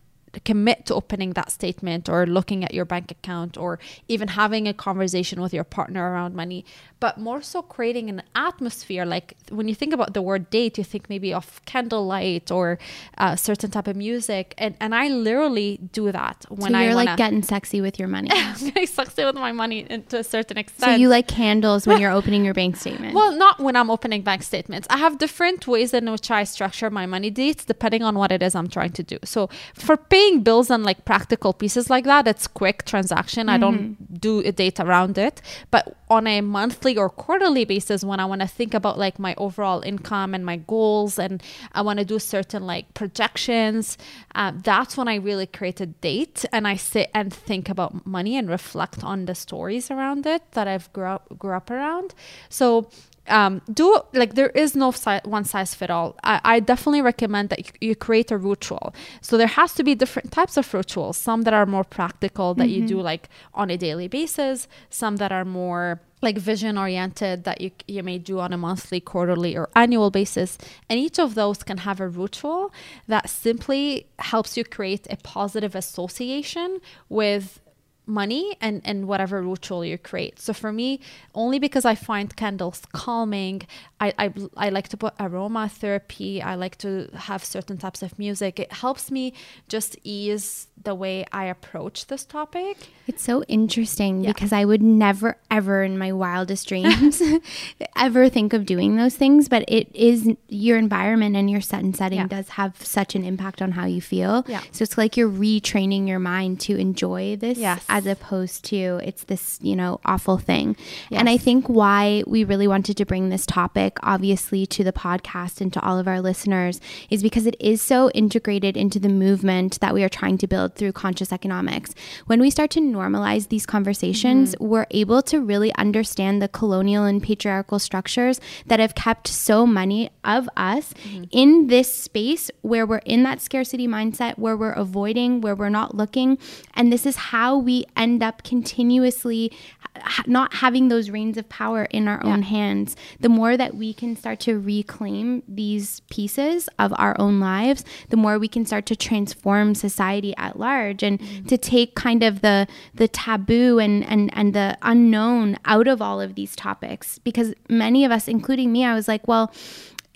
commit 0.45 0.87
to 0.87 0.95
opening 0.95 1.33
that 1.33 1.51
statement 1.51 2.09
or 2.09 2.27
looking 2.27 2.65
at 2.65 2.75
your 2.75 2.85
bank 2.85 3.11
account 3.11 3.57
or 3.57 3.79
even 4.09 4.29
having 4.29 4.69
a 4.69 4.75
conversation 4.75 5.41
with 5.41 5.53
your 5.53 5.65
partner 5.65 6.11
around 6.13 6.35
money, 6.35 6.65
but 7.01 7.19
more 7.19 7.43
so 7.43 7.63
creating 7.63 8.09
an 8.09 8.23
atmosphere. 8.35 9.05
Like 9.05 9.37
when 9.51 9.69
you 9.69 9.75
think 9.75 9.93
about 9.93 10.15
the 10.15 10.23
word 10.23 10.51
date, 10.51 10.79
you 10.79 10.85
think 10.85 11.09
maybe 11.09 11.33
of 11.33 11.61
candlelight 11.65 12.51
or 12.51 12.79
a 13.19 13.23
uh, 13.23 13.37
certain 13.37 13.71
type 13.71 13.89
of 13.89 13.97
music. 13.97 14.55
And, 14.59 14.75
and 14.81 14.95
I 14.95 15.09
literally 15.09 15.79
do 15.93 16.11
that 16.13 16.47
when 16.49 16.73
so 16.73 16.79
you're 16.79 16.93
I 16.93 16.95
wanna, 16.95 17.11
like 17.11 17.17
getting 17.17 17.43
sexy 17.43 17.81
with 17.81 17.99
your 17.99 18.09
money. 18.09 18.29
getting 18.59 18.87
sexy 18.87 19.25
with 19.25 19.35
my 19.35 19.53
money 19.53 19.85
to 19.85 20.19
a 20.19 20.25
certain 20.25 20.59
extent. 20.59 20.93
So 20.93 20.97
you 20.97 21.09
like 21.09 21.29
candles 21.29 21.87
when 21.87 22.01
you're 22.03 22.13
opening 22.13 22.45
your 22.45 22.55
bank 22.55 22.77
statement? 22.77 23.15
Well, 23.15 23.33
not 23.37 23.61
when 23.61 23.77
I'm 23.77 23.91
opening 23.91 24.23
bank 24.23 24.43
statements. 24.43 24.87
I 24.91 24.99
have 24.99 25.19
different 25.19 25.67
ways 25.67 25.93
in 25.93 26.11
which 26.11 26.31
I 26.31 26.45
structure 26.45 26.91
my 26.91 27.07
money 27.07 27.31
dates 27.31 27.65
depending 27.65 28.03
on 28.03 28.17
what 28.17 28.33
it 28.33 28.43
is 28.43 28.55
I'm 28.55 28.69
trying 28.69 28.93
to 28.93 29.03
do. 29.03 29.19
So 29.25 29.49
for 29.75 29.97
paying 30.27 30.43
bills 30.43 30.71
and 30.71 30.85
like 30.85 31.05
practical 31.05 31.53
pieces 31.53 31.91
like 31.91 32.05
that, 32.05 32.27
it's 32.27 32.47
quick 32.47 32.85
transaction. 32.85 33.47
Mm-hmm. 33.47 33.55
I 33.55 33.59
don't 33.59 33.79
mm-hmm. 33.79 34.15
do 34.17 34.41
a 34.41 34.53
date 34.53 34.81
around 34.81 35.19
it. 35.19 35.41
But 35.71 35.97
on 36.09 36.27
a 36.27 36.41
monthly 36.41 36.97
or 36.97 37.09
quarterly 37.09 37.65
basis, 37.65 38.05
when 38.05 38.21
I 38.21 38.25
want 38.25 38.41
to 38.41 38.47
think 38.47 38.75
about 38.75 38.99
like 38.99 39.19
my 39.19 39.35
overall 39.39 39.81
income 39.81 40.35
and 40.35 40.45
my 40.45 40.57
goals, 40.57 41.19
and 41.19 41.43
I 41.73 41.83
want 41.83 41.99
to 41.99 42.05
do 42.05 42.19
certain 42.19 42.67
like 42.67 42.93
projections, 42.95 43.99
uh, 44.35 44.53
that's 44.63 44.97
when 44.97 45.09
I 45.09 45.17
really 45.17 45.47
create 45.47 45.81
a 45.81 45.87
date 45.87 46.45
and 46.53 46.67
I 46.67 46.77
sit 46.77 47.11
and 47.15 47.33
think 47.33 47.69
about 47.69 48.07
money 48.07 48.37
and 48.37 48.49
reflect 48.49 49.05
on 49.05 49.27
the 49.27 49.35
stories 49.35 49.91
around 49.91 50.27
it 50.27 50.43
that 50.53 50.69
I've 50.69 50.93
grew 50.93 51.07
up, 51.07 51.39
grew 51.39 51.53
up 51.53 51.71
around. 51.71 52.15
So 52.49 52.91
um, 53.29 53.63
do 53.73 54.01
like 54.13 54.35
there 54.35 54.51
is 54.51 54.77
no 54.77 54.91
si- 54.91 55.21
one 55.25 55.45
size 55.45 55.75
fit 55.75 55.91
all. 55.91 56.17
I, 56.23 56.41
I 56.45 56.61
definitely 56.61 57.03
recommend 57.03 57.49
that 57.51 57.59
you, 57.59 57.89
you, 57.89 57.97
create 57.97 58.31
a 58.31 58.39
ritual. 58.39 58.95
So 59.21 59.37
there 59.37 59.47
has 59.47 59.75
to 59.75 59.85
be 59.85 59.95
different 59.95 60.33
types 60.33 60.57
of 60.57 60.73
rituals. 60.73 61.17
Some 61.17 61.43
that 61.43 61.55
are 61.55 61.67
more 61.67 61.85
practical 61.85 62.55
that 62.55 62.69
mm-hmm. 62.69 62.83
you 62.83 62.89
do 62.89 63.01
like 63.01 63.29
on 63.55 63.71
a 63.71 63.77
daily 63.77 64.09
basis. 64.09 64.69
Some 64.91 65.17
that 65.17 65.33
are 65.33 65.45
more 65.45 66.01
like 66.23 66.39
vision 66.39 66.79
oriented 66.79 67.45
that 67.45 67.61
you 67.61 67.71
you 67.87 68.03
may 68.03 68.19
do 68.19 68.39
on 68.39 68.53
a 68.53 68.59
monthly, 68.59 69.01
quarterly, 69.01 69.57
or 69.57 69.69
annual 69.75 70.11
basis. 70.11 70.59
And 70.89 70.99
each 70.99 71.19
of 71.19 71.35
those 71.35 71.63
can 71.63 71.79
have 71.79 72.01
a 72.01 72.09
ritual 72.09 72.73
that 73.07 73.29
simply 73.29 74.07
helps 74.19 74.57
you 74.57 74.65
create 74.65 75.07
a 75.11 75.17
positive 75.17 75.75
association 75.75 76.81
with 77.09 77.61
money 78.07 78.57
and 78.61 78.81
and 78.85 79.09
whatever 79.09 79.43
ritual 79.43 79.85
you 79.85 79.99
create 79.99 80.39
so 80.39 80.53
for 80.53 80.73
me 80.73 81.01
only 81.35 81.59
because 81.59 81.85
i 81.85 81.95
find 81.95 82.37
candles 82.37 82.83
calming 82.93 83.63
I, 84.01 84.13
I 84.17 84.33
i 84.57 84.69
like 84.69 84.89
to 84.91 84.97
put 84.97 85.17
aromatherapy 85.19 86.43
i 86.43 86.55
like 86.55 86.79
to 86.79 87.11
have 87.15 87.45
certain 87.45 87.79
types 87.79 88.03
of 88.03 88.17
music 88.17 88.61
it 88.61 88.73
helps 88.73 89.11
me 89.11 89.35
just 89.69 89.97
ease 90.05 90.69
the 90.85 90.95
way 90.95 91.27
i 91.33 91.47
approach 91.47 92.07
this 92.07 92.25
topic 92.25 92.91
it's 93.09 93.25
so 93.25 93.43
interesting 93.45 94.23
yeah. 94.23 94.33
because 94.33 94.53
i 94.53 94.65
would 94.65 94.83
never 94.83 95.37
ever 95.51 95.83
in 95.83 95.99
my 95.99 96.13
wildest 96.13 96.69
dreams 96.69 97.21
ever 97.97 98.29
think 98.29 98.53
of 98.53 98.65
doing 98.65 98.95
those 98.97 99.17
things 99.17 99.49
but 99.49 99.65
it 99.67 99.93
is 99.93 100.31
your 100.49 100.79
environment 100.79 101.35
and 101.35 101.51
your 101.51 101.61
set 101.61 101.83
and 101.83 101.97
setting 101.97 102.21
yeah. 102.21 102.29
does 102.29 102.51
have 102.51 102.77
such 102.87 103.17
an 103.17 103.25
impact 103.25 103.61
on 103.61 103.73
how 103.73 103.85
you 103.85 104.01
feel 104.01 104.45
yeah. 104.47 104.61
so 104.71 104.85
it's 104.85 104.97
like 104.97 105.17
you're 105.17 105.29
retraining 105.29 106.07
your 106.07 106.21
mind 106.21 106.61
to 106.61 106.77
enjoy 106.77 107.35
this 107.35 107.59
yes 107.59 107.85
as 107.97 108.05
opposed 108.05 108.63
to 108.63 109.01
it's 109.03 109.25
this, 109.25 109.59
you 109.63 109.75
know, 109.75 109.99
awful 110.05 110.37
thing. 110.37 110.77
Yes. 111.09 111.19
And 111.19 111.31
I 111.31 111.39
think 111.39 111.67
why 111.67 112.23
we 112.27 112.45
really 112.45 112.69
wanted 112.69 112.99
to 112.99 113.07
bring 113.07 113.31
this 113.31 113.47
topic, 113.47 113.97
obviously, 114.03 114.67
to 114.67 114.85
the 114.85 114.93
podcast 114.93 115.63
and 115.63 115.73
to 115.73 115.81
all 115.81 115.99
of 115.99 116.07
our 116.07 116.21
listeners 116.21 116.79
is 117.09 117.23
because 117.23 117.47
it 117.47 117.57
is 117.59 117.81
so 117.81 118.11
integrated 118.11 118.77
into 118.77 118.99
the 118.99 119.09
movement 119.09 119.81
that 119.81 119.95
we 119.95 120.05
are 120.05 120.11
trying 120.11 120.37
to 120.37 120.47
build 120.47 120.75
through 120.75 120.93
conscious 120.93 121.33
economics. 121.33 121.95
When 122.27 122.39
we 122.39 122.51
start 122.51 122.71
to 122.73 122.81
normalize 122.81 123.49
these 123.49 123.65
conversations, 123.65 124.55
mm-hmm. 124.55 124.67
we're 124.67 124.87
able 124.91 125.23
to 125.23 125.41
really 125.41 125.75
understand 125.77 126.43
the 126.43 126.49
colonial 126.49 127.05
and 127.05 127.23
patriarchal 127.23 127.79
structures 127.79 128.43
that 128.67 128.79
have 128.79 128.95
kept 128.95 129.27
so 129.27 129.67
many 129.67 130.11
of 130.23 130.51
us 130.55 130.93
mm-hmm. 130.93 131.25
in 131.31 131.69
this 131.69 131.91
space 131.91 132.51
where 132.61 132.85
we're 132.85 132.99
in 133.07 133.23
that 133.23 133.41
scarcity 133.41 133.89
mindset, 133.89 134.37
where 134.37 134.57
we're 134.57 134.73
avoiding, 134.73 135.41
where 135.41 135.55
we're 135.55 135.71
not 135.71 135.95
looking. 135.95 136.37
And 136.75 136.93
this 136.93 137.07
is 137.07 137.17
how 137.17 137.57
we 137.57 137.86
end 137.97 138.23
up 138.23 138.43
continuously 138.43 139.53
ha- 140.01 140.25
not 140.27 140.55
having 140.55 140.89
those 140.89 141.11
reins 141.11 141.37
of 141.37 141.49
power 141.49 141.85
in 141.85 142.09
our 142.09 142.21
yeah. 142.23 142.33
own 142.33 142.43
hands, 142.43 142.97
the 143.21 143.29
more 143.29 143.57
that 143.57 143.75
we 143.75 143.93
can 143.93 144.17
start 144.17 144.41
to 144.41 144.59
reclaim 144.59 145.43
these 145.49 146.01
pieces 146.11 146.69
of 146.79 146.93
our 146.97 147.17
own 147.19 147.41
lives, 147.41 147.85
the 148.11 148.17
more 148.17 148.39
we 148.39 148.49
can 148.49 148.65
start 148.65 148.87
to 148.87 148.97
transform 148.97 149.75
society 149.75 150.35
at 150.37 150.59
large 150.59 151.03
and 151.03 151.21
mm-hmm. 151.21 151.47
to 151.47 151.59
take 151.59 151.95
kind 151.95 152.23
of 152.23 152.41
the 152.41 152.67
the 152.95 153.09
taboo 153.09 153.79
and, 153.79 154.05
and 154.05 154.31
and 154.35 154.55
the 154.55 154.77
unknown 154.83 155.57
out 155.65 155.89
of 155.89 156.01
all 156.01 156.21
of 156.21 156.35
these 156.35 156.57
topics. 156.57 157.19
Because 157.19 157.55
many 157.69 158.05
of 158.05 158.13
us, 158.13 158.29
including 158.29 158.73
me, 158.73 158.85
I 158.85 158.95
was 158.95 159.09
like, 159.09 159.27
well, 159.27 159.53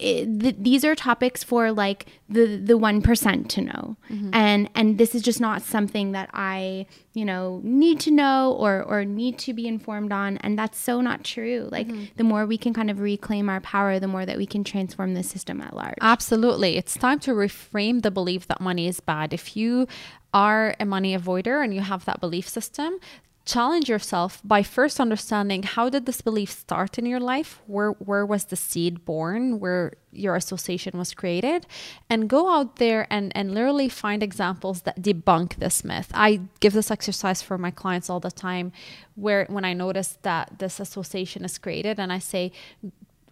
it, 0.00 0.40
th- 0.40 0.56
these 0.58 0.84
are 0.84 0.94
topics 0.94 1.42
for 1.42 1.72
like 1.72 2.06
the 2.28 2.56
the 2.56 2.76
one 2.76 3.02
percent 3.02 3.50
to 3.50 3.60
know, 3.60 3.96
mm-hmm. 4.10 4.30
and 4.32 4.70
and 4.74 4.98
this 4.98 5.14
is 5.14 5.22
just 5.22 5.40
not 5.40 5.62
something 5.62 6.12
that 6.12 6.30
I 6.32 6.86
you 7.12 7.24
know 7.24 7.60
need 7.62 8.00
to 8.00 8.10
know 8.10 8.56
or 8.58 8.82
or 8.82 9.04
need 9.04 9.38
to 9.40 9.52
be 9.52 9.66
informed 9.68 10.12
on, 10.12 10.38
and 10.38 10.58
that's 10.58 10.78
so 10.78 11.00
not 11.00 11.24
true. 11.24 11.68
Like 11.70 11.88
mm-hmm. 11.88 12.04
the 12.16 12.24
more 12.24 12.46
we 12.46 12.58
can 12.58 12.72
kind 12.72 12.90
of 12.90 13.00
reclaim 13.00 13.48
our 13.48 13.60
power, 13.60 13.98
the 13.98 14.08
more 14.08 14.24
that 14.24 14.36
we 14.36 14.46
can 14.46 14.64
transform 14.64 15.14
the 15.14 15.22
system 15.22 15.60
at 15.60 15.74
large. 15.74 15.98
Absolutely, 16.00 16.76
it's 16.76 16.94
time 16.94 17.20
to 17.20 17.32
reframe 17.32 18.02
the 18.02 18.10
belief 18.10 18.48
that 18.48 18.60
money 18.60 18.86
is 18.86 19.00
bad. 19.00 19.32
If 19.32 19.56
you 19.56 19.86
are 20.32 20.74
a 20.78 20.84
money 20.84 21.16
avoider 21.16 21.62
and 21.62 21.74
you 21.74 21.80
have 21.80 22.04
that 22.04 22.20
belief 22.20 22.48
system, 22.48 22.98
challenge 23.52 23.88
yourself 23.88 24.40
by 24.44 24.62
first 24.62 25.00
understanding 25.00 25.62
how 25.64 25.88
did 25.88 26.06
this 26.06 26.20
belief 26.20 26.50
start 26.50 26.98
in 26.98 27.06
your 27.06 27.20
life? 27.20 27.60
Where 27.66 27.92
where 28.08 28.24
was 28.24 28.44
the 28.44 28.56
seed 28.56 29.04
born? 29.04 29.58
Where 29.58 29.94
your 30.12 30.36
association 30.36 30.98
was 30.98 31.14
created? 31.14 31.66
And 32.08 32.28
go 32.28 32.42
out 32.56 32.76
there 32.76 33.06
and 33.10 33.32
and 33.34 33.52
literally 33.54 33.88
find 33.88 34.22
examples 34.22 34.82
that 34.82 35.02
debunk 35.02 35.56
this 35.56 35.84
myth. 35.84 36.10
I 36.14 36.40
give 36.60 36.74
this 36.74 36.90
exercise 36.90 37.42
for 37.42 37.58
my 37.58 37.72
clients 37.72 38.08
all 38.10 38.20
the 38.20 38.30
time 38.30 38.72
where 39.20 39.46
when 39.48 39.64
i 39.64 39.72
notice 39.72 40.18
that 40.22 40.58
this 40.58 40.80
association 40.80 41.44
is 41.44 41.58
created 41.58 41.98
and 41.98 42.12
i 42.12 42.18
say 42.18 42.50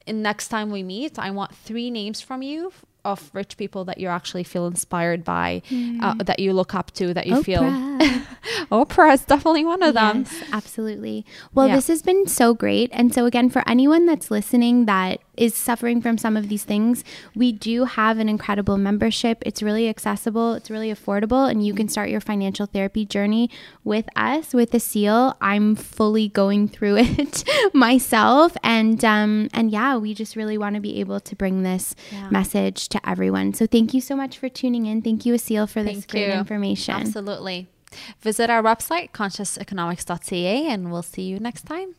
next 0.07 0.49
time 0.49 0.71
we 0.71 0.83
meet 0.83 1.19
i 1.19 1.31
want 1.31 1.55
three 1.55 1.91
names 1.91 2.21
from 2.21 2.43
you 2.43 2.73
of 3.05 3.31
rich 3.33 3.57
people 3.57 3.85
that 3.85 3.99
you 3.99 4.09
actually 4.09 4.45
feel 4.45 4.67
inspired 4.67 5.25
by, 5.25 5.63
mm. 5.71 6.03
uh, 6.03 6.15
that 6.25 6.39
you 6.39 6.53
look 6.53 6.75
up 6.75 6.91
to, 6.93 7.15
that 7.15 7.27
you 7.27 7.37
Oprah. 7.37 7.45
feel. 7.45 7.63
Oprah 8.85 9.15
is 9.15 9.25
definitely 9.25 9.65
one 9.65 9.83
of 9.83 9.95
them. 9.95 10.27
Absolutely. 10.53 11.25
Well, 11.55 11.69
yeah. 11.69 11.77
this 11.77 11.89
has 11.89 12.03
been 12.03 12.27
so 12.27 12.55
great. 12.55 12.91
And 12.93 13.15
so, 13.15 13.25
again, 13.25 13.51
for 13.51 13.63
anyone 13.67 14.07
that's 14.07 14.31
listening 14.31 14.87
that 14.87 15.21
is 15.39 15.55
suffering 15.55 16.03
from 16.03 16.19
some 16.19 16.37
of 16.37 16.49
these 16.49 16.65
things, 16.65 17.05
we 17.35 17.53
do 17.53 17.85
have 17.85 18.19
an 18.19 18.29
incredible 18.29 18.77
membership. 18.77 19.43
It's 19.47 19.63
really 19.63 19.89
accessible, 19.89 20.55
it's 20.55 20.71
really 20.71 20.93
affordable, 20.93 21.51
and 21.51 21.65
you 21.65 21.75
can 21.75 21.89
start 21.89 22.11
your 22.11 22.21
financial 22.21 22.67
therapy 22.67 23.07
journey 23.07 23.51
with 23.85 24.07
us 24.17 24.53
with 24.53 24.73
Asil. 24.73 25.35
I'm 25.41 25.77
fully 25.77 26.29
going 26.29 26.69
through 26.69 26.97
it 26.99 27.45
myself, 27.73 28.57
and 28.63 29.03
um, 29.05 29.49
and 29.55 29.71
yeah, 29.71 29.97
we 29.97 30.15
just 30.15 30.37
really 30.37 30.59
want 30.59 30.75
to 30.75 30.81
be 30.81 31.01
able 31.01 31.21
to 31.21 31.37
bring 31.37 31.63
this 31.63 31.95
yeah. 32.13 32.29
message 32.31 32.89
to 32.91 33.09
everyone. 33.09 33.55
So 33.55 33.67
thank 33.67 33.95
you 33.95 34.01
so 34.01 34.17
much 34.17 34.39
for 34.39 34.49
tuning 34.49 34.87
in. 34.87 35.03
Thank 35.03 35.25
you, 35.25 35.35
Asil, 35.35 35.69
for 35.69 35.83
this 35.83 35.93
thank 35.93 36.11
great 36.11 36.29
you. 36.29 36.33
information. 36.33 36.95
Absolutely. 36.95 37.69
Visit 38.21 38.51
our 38.51 38.63
website, 38.63 39.13
consciouseconomics.ca, 39.13 40.67
and 40.67 40.93
we'll 40.93 41.03
see 41.03 41.23
you 41.23 41.39
next 41.39 41.63
time. 41.63 41.95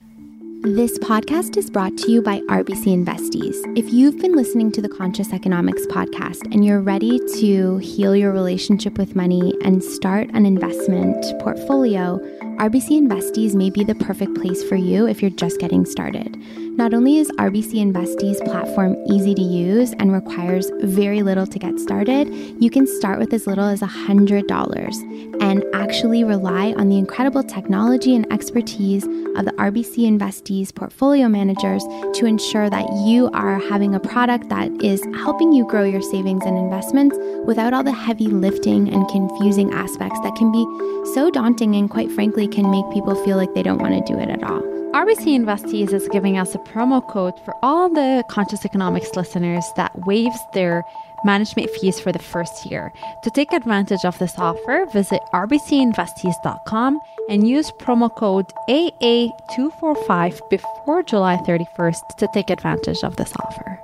This 0.63 0.99
podcast 0.99 1.55
is 1.55 1.69
brought 1.69 1.97
to 1.99 2.11
you 2.11 2.21
by 2.21 2.41
RBC 2.41 3.05
InvestEase. 3.05 3.77
If 3.77 3.93
you've 3.93 4.17
been 4.17 4.35
listening 4.35 4.73
to 4.73 4.81
the 4.81 4.89
Conscious 4.89 5.31
Economics 5.31 5.85
podcast 5.85 6.53
and 6.53 6.65
you're 6.65 6.81
ready 6.81 7.17
to 7.39 7.77
heal 7.77 8.13
your 8.13 8.33
relationship 8.33 8.97
with 8.97 9.15
money 9.15 9.55
and 9.63 9.81
start 9.81 10.29
an 10.33 10.45
investment 10.45 11.25
portfolio, 11.39 12.19
RBC 12.59 12.89
InvestEase 12.99 13.55
may 13.55 13.69
be 13.69 13.85
the 13.85 13.95
perfect 13.95 14.35
place 14.35 14.61
for 14.61 14.75
you 14.75 15.07
if 15.07 15.21
you're 15.21 15.31
just 15.31 15.61
getting 15.61 15.85
started. 15.85 16.35
Not 16.77 16.93
only 16.93 17.17
is 17.17 17.29
RBC 17.31 17.73
InvestEase 17.73 18.43
platform 18.45 18.95
easy 19.05 19.35
to 19.35 19.41
use 19.41 19.91
and 19.99 20.13
requires 20.13 20.71
very 20.81 21.21
little 21.23 21.45
to 21.45 21.59
get 21.59 21.77
started, 21.79 22.27
you 22.61 22.69
can 22.69 22.87
start 22.87 23.19
with 23.19 23.33
as 23.33 23.47
little 23.47 23.65
as 23.65 23.81
$100 23.81 25.41
and 25.41 25.65
actually 25.73 26.23
rely 26.23 26.73
on 26.73 26.89
the 26.89 26.97
incredible 26.97 27.43
technology 27.43 28.15
and 28.15 28.31
expertise 28.31 29.03
of 29.03 29.45
the 29.45 29.53
RBC 29.57 30.07
InvestEase 30.07 30.73
portfolio 30.73 31.27
managers 31.27 31.83
to 32.13 32.25
ensure 32.25 32.69
that 32.69 32.85
you 33.05 33.29
are 33.33 33.59
having 33.59 33.93
a 33.95 33.99
product 33.99 34.49
that 34.49 34.71
is 34.81 35.03
helping 35.15 35.51
you 35.51 35.67
grow 35.67 35.83
your 35.83 36.01
savings 36.01 36.45
and 36.45 36.57
investments 36.57 37.17
without 37.45 37.73
all 37.73 37.83
the 37.83 37.91
heavy 37.91 38.27
lifting 38.27 38.93
and 38.93 39.07
confusing 39.09 39.73
aspects 39.73 40.19
that 40.21 40.35
can 40.35 40.51
be 40.51 40.63
so 41.13 41.29
daunting 41.29 41.75
and, 41.75 41.89
quite 41.89 42.11
frankly, 42.11 42.47
can 42.47 42.71
make 42.71 42.85
people 42.93 43.15
feel 43.25 43.37
like 43.37 43.53
they 43.53 43.63
don't 43.63 43.81
want 43.81 43.93
to 43.93 44.13
do 44.13 44.19
it 44.19 44.29
at 44.29 44.43
all. 44.43 44.78
RBC 44.93 45.37
InvestEase 45.37 45.93
is 45.93 46.07
giving 46.07 46.39
us 46.39 46.55
a 46.55 46.57
promo 46.57 47.07
code 47.07 47.39
for 47.45 47.53
all 47.61 47.89
the 47.89 48.23
Conscious 48.27 48.65
Economics 48.65 49.15
listeners 49.15 49.63
that 49.75 49.91
waives 50.07 50.39
their 50.55 50.83
management 51.23 51.69
fees 51.69 51.99
for 51.99 52.11
the 52.11 52.17
first 52.17 52.65
year. 52.65 52.91
To 53.23 53.29
take 53.29 53.53
advantage 53.53 54.03
of 54.03 54.17
this 54.17 54.33
offer, 54.39 54.87
visit 54.91 55.21
rbcinvestease.com 55.31 56.99
and 57.29 57.47
use 57.47 57.71
promo 57.73 58.13
code 58.13 58.51
AA245 58.67 60.49
before 60.49 61.03
July 61.03 61.37
31st 61.37 62.17
to 62.17 62.27
take 62.33 62.49
advantage 62.49 63.03
of 63.03 63.15
this 63.15 63.33
offer. 63.45 63.79